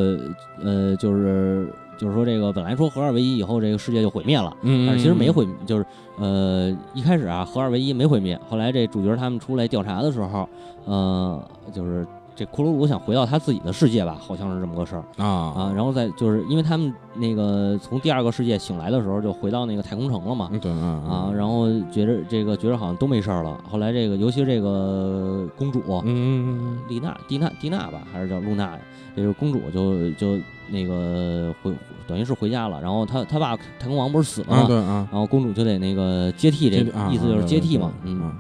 [0.62, 5.86] 呃，就是就是说这个本来说合二为一以后这个世界就毁灭了，嗯，但是其实没毁，就是
[6.18, 10.48] 呃一开始啊合二为一没毁灭，后来这主角他们出来调查的时候，
[10.84, 11.42] 呃，
[11.72, 12.06] 就是
[12.42, 23.62] 这库鲁鲁想回到他自己的世界吧，好像是这么个事儿啊啊，然后再就是因为他们那个从第二个世界醒来的时候就回到那个太空城了嘛，啊啊，然后觉着这个觉着好像都没事儿了。
[23.70, 28.78] 后来这个，尤其这个公主嗯丽娜、蒂娜、蒂娜吧，还是叫露娜呀？
[29.14, 31.72] 这个公主就就那个回，
[32.06, 32.80] 等于是回家了。
[32.80, 34.62] 然后她她爸太空王不是死了吗？
[34.62, 37.92] 啊对啊，然后公主就得那个接替，这个意思就是接替嘛。
[38.04, 38.32] 嗯，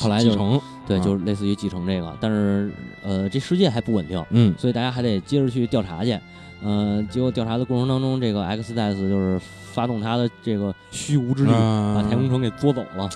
[0.00, 2.72] 后来就继承，对，啊就是类似于继承这个，但是
[3.02, 6.18] 呃，这世界还不稳定，嗯所以大家还得接着去调查去。
[6.62, 9.40] 嗯，结果调查的过程当中，这个 X 戴斯就是
[9.72, 13.08] 发动他的这个虚无之力，啊把太空城给捉走了，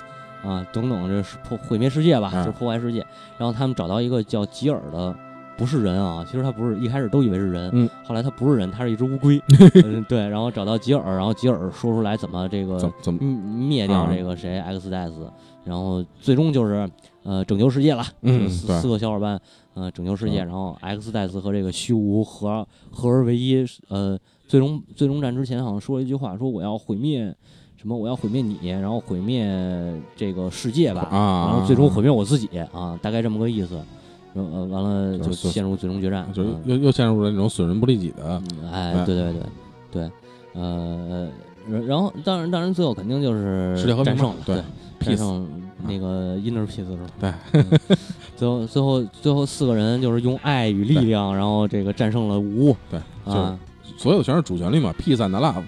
[0.43, 3.05] 啊，等等，这是破毁灭世界吧，啊就是破坏世界。
[3.37, 5.15] 然后他们找到一个叫吉尔的，
[5.55, 9.39] 不是人啊，其实他不是，一开始都以为是人，嗯后来他不是人，他是一只乌龟，
[9.85, 15.31] 嗯，对，然后找到吉尔，然后吉尔说出来怎么这个怎怎么嗯灭掉啊这个谁 X 戴斯，
[15.65, 16.89] 然后最终就是
[17.23, 19.37] 呃拯救世界了，嗯四四个小伙伴
[19.73, 27.35] 呃拯救世界，嗯然后 X 戴斯和这个虚无合合而为一，呃，最终最终战之前好像说了一句话，说我要毁灭
[27.75, 33.75] 什么，我要毁灭你，然后毁灭这个世界吧，啊，然后最终毁灭我自己啊，大概这么个意思。
[34.33, 39.41] 然后呃，完了就就是陷入最终决战，就又又陷入了那种损人不利己的，嗯，哎，哎对对对
[39.91, 40.11] 对，
[40.53, 41.29] 呃，
[41.69, 44.61] 然然后当然当然最后肯定就是世界和平战胜了，嘛对
[45.05, 45.47] 战胜
[45.87, 47.07] 那个 inner peace 是吧？
[47.19, 47.33] 对。
[47.53, 47.79] 嗯，
[48.35, 53.57] 最后最后最后四个人就是用爱与力量，然后这个战胜了无对，啊，
[53.97, 55.63] 所有全是主旋律嘛，peace and love，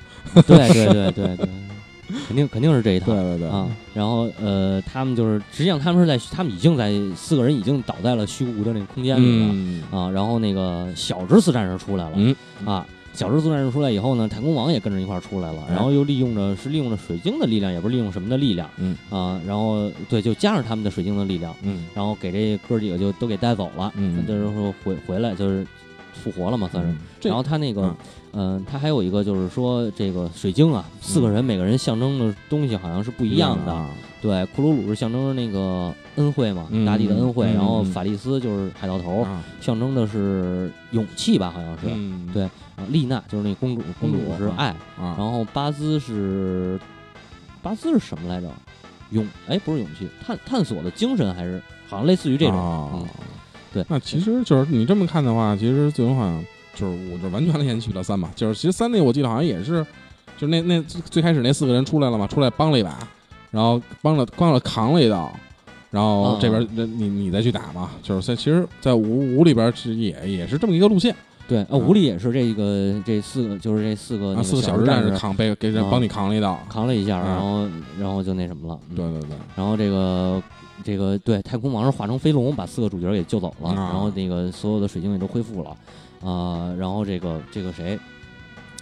[0.45, 1.49] 对对对对对，
[2.27, 3.13] 肯定肯定是这一套。
[3.13, 3.47] 对对对。
[3.47, 9.83] 啊，然后呃，他们就是实际上他们是在他们已经在四个人已经倒在了虚无的那个空间里了、嗯。
[9.91, 12.35] 啊，然后那个小之四战士出来了、嗯。
[12.65, 12.85] 啊，
[13.17, 25.65] 小蜘蛛战士出来以后呢，太空王也跟着一块儿出来了，哎然后又利用着是利用着水晶的力量，也不是利用什么的力量，嗯啊，然后对，就加上他们的水晶的力量，嗯然后给这哥几个就都给带走了，嗯就是说回回来就是
[26.13, 26.91] 复活了嘛，算是。
[26.91, 27.95] 嗯然后他那个嗯，
[28.33, 33.73] 嗯、他还有一个就是说这个水晶啊，四个人每个人象征的东西好像是不不一样的。
[33.73, 33.89] 啊
[34.27, 41.87] 对，库鲁鲁是象征着那个恩惠嘛，嗯大地的恩惠，嗯然后嗯法利斯就是海盗头，啊象征的是勇气吧，好像是。
[41.89, 44.67] 嗯对啊，丽娜就是那公主，公主是爱，
[44.99, 46.77] 啊，然后巴兹是
[47.61, 48.51] 巴兹是什么来着？
[49.11, 53.07] 勇哎，不是勇气，探探索的精神还是好像类似于这种。
[53.71, 56.43] 对那其实就是你这么看的话，其实最终好像
[56.75, 58.29] 就是我就完全的延续了三嘛。
[58.35, 59.85] 就是其实三那我记得好像也是，
[60.37, 63.07] 就是那那最最开始那四个人出来了嘛，出来帮了一把，
[63.51, 65.31] 然后帮了帮了扛了一刀，
[65.91, 66.39] 然后啊。
[66.41, 71.15] 这边那你你再去打嘛，就是在其实，在五五里边是也也是这么一个路线
[71.47, 78.77] 对，啊，五里也是这个这四个，就是这四个四个小小时战士士扛被给人啊帮你扛了一刀，扛了一下，啊然后然后就那什么了。
[78.89, 78.95] 嗯。
[78.95, 80.43] 对对对，然后这个
[80.83, 83.75] 这个对太空王是化成飞龙，把四个主角给救走了，啊。
[83.75, 85.69] 然后那个所有的水晶也都恢复了，
[86.21, 87.97] 啊、然后这个这个谁，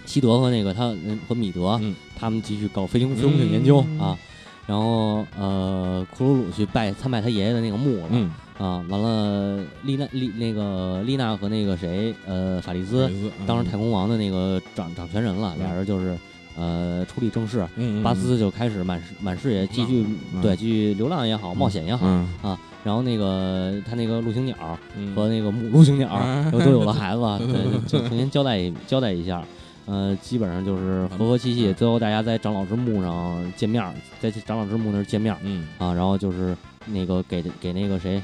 [0.04, 1.94] 西德和那个他嗯和米德，嗯。
[2.18, 4.00] 他们继续搞飞行飞行艇研究、嗯。
[4.00, 4.18] 啊，
[4.66, 16.18] 然后呃库鲁鲁去拜参拜他爷爷的那个墓了、嗯，啊，完了丽娜丽那个丽娜和那个谁呃法利斯斯当时太空王的那个掌掌权人了，俩人就是
[16.56, 17.64] 呃处理正事。
[18.02, 20.04] 巴斯就开始满世满世界继续
[20.34, 20.42] 嗯。
[20.42, 22.06] 对继续流浪也好，冒险也好，
[22.42, 22.58] 啊。
[22.82, 24.56] 然后那个他那个陆行鸟
[24.96, 25.14] 嗯。
[25.14, 29.44] 和那个母陆行鸟哎都都有了孩子， 对就重新交代交代一下。
[29.86, 36.56] 呃，基本上就是和和气气，嗯最后大家在长老之墓上见面儿，在长老之墓那儿见面儿嗯啊，然后就是
[36.86, 38.22] 那个给给那个谁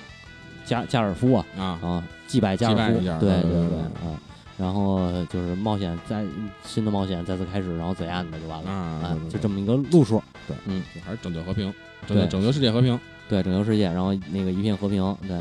[0.64, 4.18] 加加尔夫啊啊啊祭拜加尔夫，对对对啊，
[4.58, 6.24] 然后就是冒险再
[6.64, 10.22] 新的冒险再次开始，然后怎样的就完了啊就这么一个路数。
[10.48, 11.72] 对，嗯，就还是拯救和平，
[12.06, 12.98] 拯救对拯救世界和平。
[13.28, 15.38] 对，拯救世界，然后那个一片和平，对。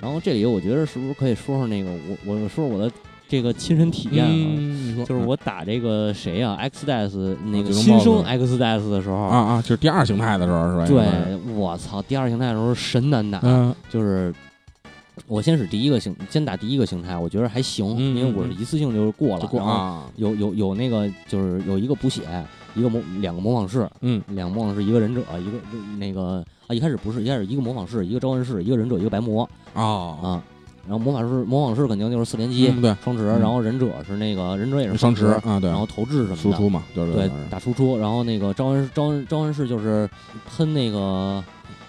[0.00, 2.90] 然后这里我觉得是不是可以说说那个我我说说我的
[3.28, 4.30] 这个亲身体验啊？
[4.32, 10.86] 嗯，就是我打这个谁啊，X Death 那个新生 X Death 的时候，啊啊，就是第二形态的时候是吧？
[10.86, 13.74] 对，我操，第二形态的时候神难打，嗯。
[13.90, 14.34] 就是
[15.26, 22.22] 我先使第一个形，先打第一个形态，我觉得还行，嗯因为我是一次性就是过了，过然后啊，有有有那个就是有一个补血，
[22.74, 24.22] 一个模两个模仿士，嗯。
[24.28, 25.58] 两个模仿士，一个忍者，一个
[25.98, 29.48] 那个啊，一开始不是，一开始一个模仿士，一个召唤师，一个忍者，一个白魔。
[29.74, 30.42] 啊啊。
[30.88, 33.40] 然后魔法师、魔法师肯定就是四连击、嗯对，双持，嗯。
[33.40, 40.08] 然后忍者是那个忍者也是双持，啊对，然后投掷什么的，输出嘛，对对对打输出，然后那个召唤召唤召唤师就是
[40.48, 41.44] 喷那个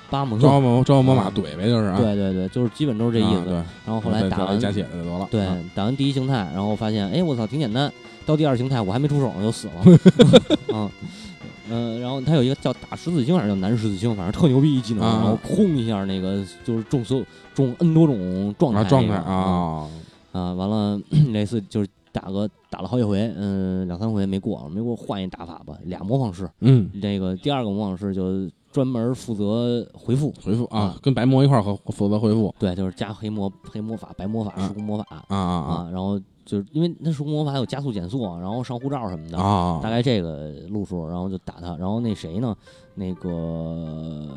[0.09, 3.51] 巴姆特，招魔招魔马啊怼呗，就是啊，对对对，就是基本都是这意思。
[3.85, 5.57] 然后后来打完加血的就得了，对啊。
[5.73, 7.89] 打完第一形态，然后发现哎我操挺简单，
[8.25, 9.99] 到第二形态我还没出手呢就死了，
[10.73, 10.89] 嗯。
[11.69, 19.89] 嗯、然后他有一个叫打十字星还是叫南十字星，反正特牛逼一技能，啊然后轰一下那个就是中所有中 N 多种状态、啊状态那个啊，
[20.31, 20.99] 啊，完了
[21.31, 32.53] 那次就是打个打了好几回，嗯，两三回没过，没过换一打法吧，俩模仿师，嗯，这个第二个模仿师就专门负责回复，回复啊啊，跟白魔一块儿和负责回复。
[32.59, 34.67] 对，就是加黑魔黑魔法、白魔法、啊。
[34.67, 35.05] 时空魔法。
[35.09, 42.55] 啊啊啊，然后就是因为那时空魔法还有加速减速，然后上护照什么的，啊啊，大概这个路数，然后就打他，然后那谁呢？
[42.95, 44.27] 那个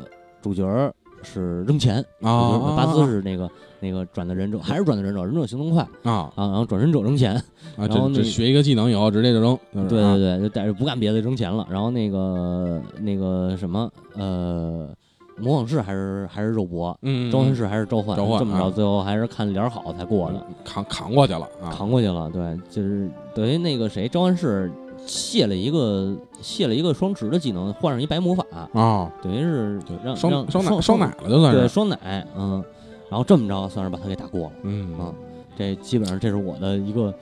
[0.41, 0.93] 主角儿
[1.23, 3.49] 是扔钱，啊巴兹是那个
[3.79, 5.81] 那个转的忍者，还是转的忍者，忍者行动快。
[6.03, 6.31] 啊。
[6.35, 7.33] 啊，然后转忍者扔钱，
[7.77, 14.89] 啊，然后学一个技能以后直接就扔，对对对对，就带着不干别的扔钱了，然后那个那个什么呃。
[15.35, 22.29] 模仿士还是还是肉搏，嗯，召唤士还是召唤，召唤啊这么着，最后还是看脸好才过的，扛扛过去了啊，扛过去了。
[22.29, 24.71] 对，就是等于那个谁，召唤士
[25.05, 32.63] 卸了一个卸了一个双持的技能，换上一白魔法，啊，等于是对让双让双奶双奶了就算是，对双奶，嗯，
[33.09, 34.51] 然后这么着算是把他给打过了。
[34.63, 34.97] 嗯。
[34.99, 35.13] 啊
[35.55, 37.13] 这基本上这是我的一个，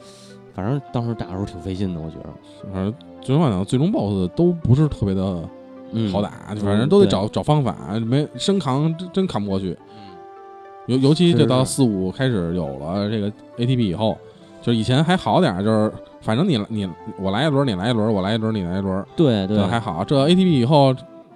[0.53, 2.29] 反正当时打的时候挺费劲的，我觉得。
[2.71, 5.43] 反正最终幻想最终 BOSS 都不是特别的
[5.91, 7.11] 嗯，好打，反正都得对。
[7.11, 9.77] 找找方法，没生扛真真扛不过去。
[10.87, 14.17] 尤尤其这到是四五开始有了这个 ATB 以后，
[14.61, 15.91] 就以前还好点儿，就是
[16.21, 16.87] 反正你你
[17.19, 19.57] 我来一轮，你来一轮，我来一轮，你来一轮，对对。
[19.57, 20.03] 这还好。
[20.03, 20.93] 这 ATB 以后，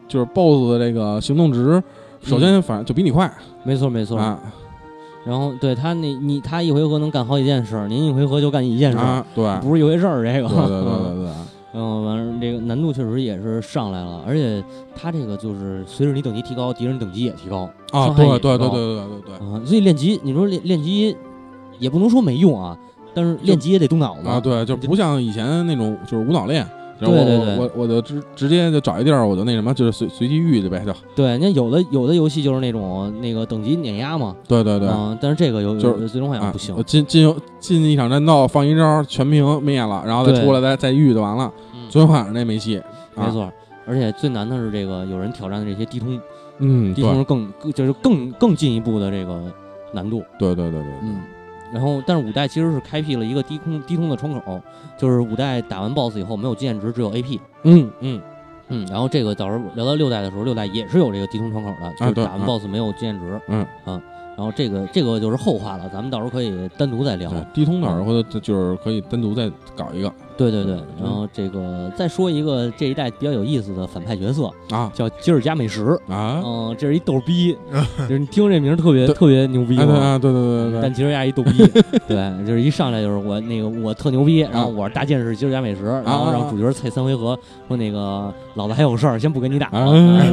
[0.07, 1.82] 就是 BOSS 的这个行动值，
[2.21, 3.32] 首先反正就比你快。
[3.63, 4.17] 没错没错。
[4.17, 4.39] 啊。
[5.26, 10.23] 然后对他那你他一回合能干好几件事，您一回合就干一件事，啊，对，不是一回事儿。
[10.23, 10.47] 这个。
[10.47, 11.32] 对对对对对，
[11.73, 14.63] 嗯，完了这个难度确实也是上来了，而且
[14.95, 17.67] 他这个就是随着你等级提高，敌人等级也提高。
[17.91, 21.17] 啊，对对对对对对对对，啊，所以练级你说练练级
[21.80, 22.78] 也不能说没用啊，
[23.16, 26.68] 但是练级也得动脑子啊，对，就不像以前那种就是无脑练。
[26.97, 41.51] 然后我对对对我我就直直接就找一地儿，我就那什么，就是随随机遇去呗，就对，那有的有的游戏就是那种那个等级碾压嘛，对对对，嗯，但是这个有就是最终幻想啊不行我，进进进一场战斗，放一招全屏灭了，然后再出来再再遇就完了。
[41.74, 42.78] 嗯最终幻想那没戏，
[43.13, 43.51] 啊没，错。
[43.86, 46.18] 而且最难的是这个有人挑战的这些低通，
[46.59, 49.41] 嗯，对低通是更更就是更更进一步的这个
[49.91, 51.20] 难度，对对对对，嗯。
[51.76, 54.61] 然后，但是五代其实是开辟了一个低空低通的窗口，
[54.97, 57.38] 就是五代打完 BOSS 以后没有经验值，只有 AP。
[57.63, 58.21] 嗯嗯
[58.69, 63.41] 嗯，然后这个到时候聊到六代的时候，六代也是有这个低通窗口的，就是打完 BOSS 没有经验值。
[63.49, 64.01] 嗯啊，
[64.38, 67.30] 然后这个这个就是后话了，咱们到时候可以单独再聊。
[67.53, 75.83] 低通哪儿或者就是可以单独再搞一个对对对嗯，然后这个再说一个这一代比较有意思的反派角色，啊叫吉尔加美什。
[76.09, 77.57] 啊，嗯，这是一逗逼，
[77.99, 79.83] 就是你听这名儿特别特别牛逼嘛。
[79.83, 81.65] 啊对啊对对对对但其实人家一逗逼，
[82.07, 89.69] 对，就是一上来就是我那个我特牛逼，然后我是大剑士吉尔加美什，然后让主角菜三回合说那个老子还有事儿，先不跟你打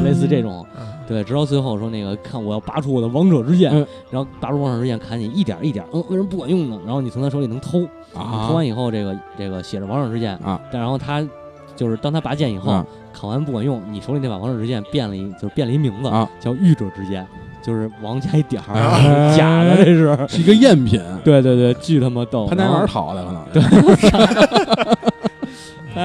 [0.03, 6.79] 类似这种，嗯对，直到最后说那个看我要拔出我的王者之剑嗯，然后拔出王者之剑砍你一点一点，嗯，为什么不管用呢？
[6.85, 11.25] 然后你从他手里能偷，你啊，说完以后这个这个写着王者之剑啊，但然后他
[11.75, 17.25] 就是当他拔剑以后啊，砍完不管用，你手里那把王者之剑变了一就是变了一名字啊，叫御者之剑，
[17.61, 20.17] 就是王加一点儿，哎假的这是。
[20.27, 22.45] 是一个赝品，对对对，巨他妈逗！
[22.47, 23.43] 潘家园然后讨的可能
[23.95, 24.97] 潘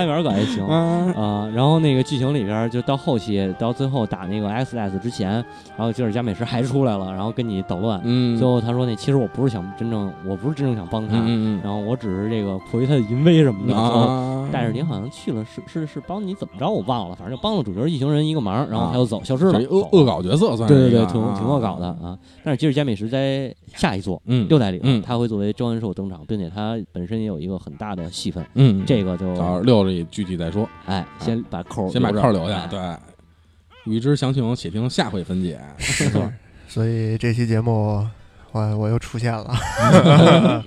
[0.05, 1.51] 家园搞还行啊啊。
[1.55, 5.33] 然后那个剧情里边，就到后期到最后打那个 X S 之前，
[5.77, 8.01] 然后吉尔加美什还出来了，然后跟你捣乱。
[8.05, 11.17] 嗯，最后他说那其实我不是想真正，我不是真正想帮他，
[11.63, 14.53] 然后我只是这个迫于他的淫威什么嗯的。
[14.53, 19.59] 带着您好像去了，是是是帮你怎么着我忘了，反正就帮了主角一行人一个忙，然后他就走，消失了。
[19.69, 22.19] 恶恶搞角色算是对对对，挺挺恶搞的啊，啊。
[22.43, 28.45] 但是吉尔加美什在下一座嗯六代里，嗯他会作为召唤兽登场，并且他本身也有一个很大的戏份。
[28.55, 32.81] 嗯，这个就到六里具体再说，哎，先把扣先把扣留哎下，对。
[33.85, 35.59] 预知详情，且听下回分解。
[35.79, 36.31] 没错。
[36.69, 38.07] 所以这期节目
[38.59, 39.55] 我我又出现了，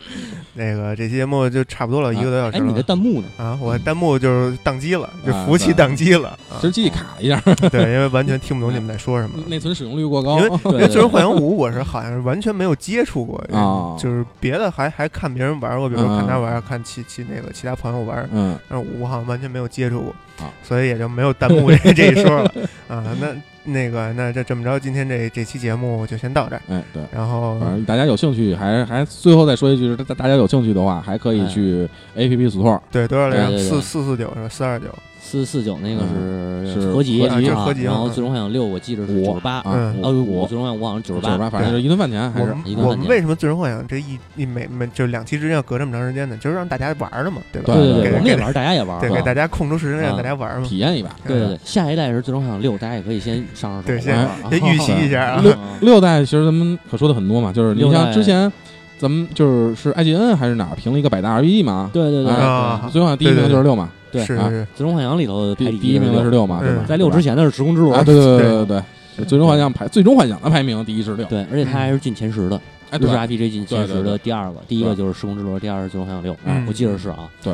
[0.54, 2.82] 那个这期节目就差不多了，一个多小哎，你的。
[2.84, 3.28] 弹幕呢？
[3.38, 6.30] 啊，我弹幕就是宕机了，就啊服务器宕机了。
[6.50, 7.39] 啊其实机器卡一下，
[7.72, 9.42] 对，因为完全听不懂你们在说什么。
[9.48, 20.16] 内存使用率过高因为对因为《最终幻想五》我是好像是完全没有接触过啊就是别的还还看别人玩过，比如说嗯看他玩，看其其那个其他朋友玩，嗯，但是五好像完全没有接触过
[20.46, 22.52] 啊，所以也就没有弹幕这 这一说了
[22.89, 23.04] 啊。
[23.20, 23.28] 那
[23.72, 27.03] 那个那这这么着，今天这这期节目就先到这儿，哎，对。
[27.13, 33.49] 然后反正大家有兴趣，还还最后再说一句，大大家有兴趣的话，还可以去 A P P Store，对多少量？
[33.57, 34.49] 四四四九是吧？
[34.49, 34.88] 四二九，
[35.32, 46.36] 四四九那个嗯是是合集合集啊合集嗯然后最终幻想六我记得是五九十八，啊嗯，哦，五我最终幻想五好像九十八九十八，，反正就是一顿饭钱，还是我们一顿饭钱我们为什么最终幻想这一一每每就两期之间要隔这么长时间呢？
[46.41, 47.73] 就是让大家玩的嘛，对吧？
[47.73, 50.67] 对对对，我们也玩，大家也玩，对，给大家空出时间让啊大家玩嘛。
[50.67, 51.09] 体验一把。
[51.25, 54.27] 对对对，下一代是最终幻想六，大家也可以先上上手对，先。
[54.49, 55.41] 先预习一下啊。
[55.41, 58.51] 六啊六代其实咱们可说的很多嘛，就是你像之前
[58.99, 66.82] 咱们就是是 IGN 还是哪儿评了一个百大 RPG 嘛，对对对啊对，最后第一名就是六嘛，对啊是是最终幻想里头排第第一名的是六，嘛，对吧？
[66.84, 66.86] 嗯？
[66.86, 68.84] 在六之前的是时空之轮啊，对对对对对对
[69.18, 73.09] 对，最终幻想排最终幻想的排名第一是六，对，而且它还是进前十的，哎对。
[73.09, 76.66] 日式 RPG 进前十的第二个，第一个就是时空之轮，第二是最终幻想六，嗯。
[76.67, 77.29] 我记得是啊。
[77.43, 77.54] 对。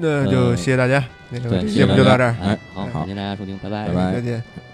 [0.00, 3.86] 那就谢谢大家，那个对，这谢谢大家节目就到这儿，哎，好，好感谢大家收听，拜拜。
[3.86, 4.12] 拜拜。
[4.14, 4.67] 再见。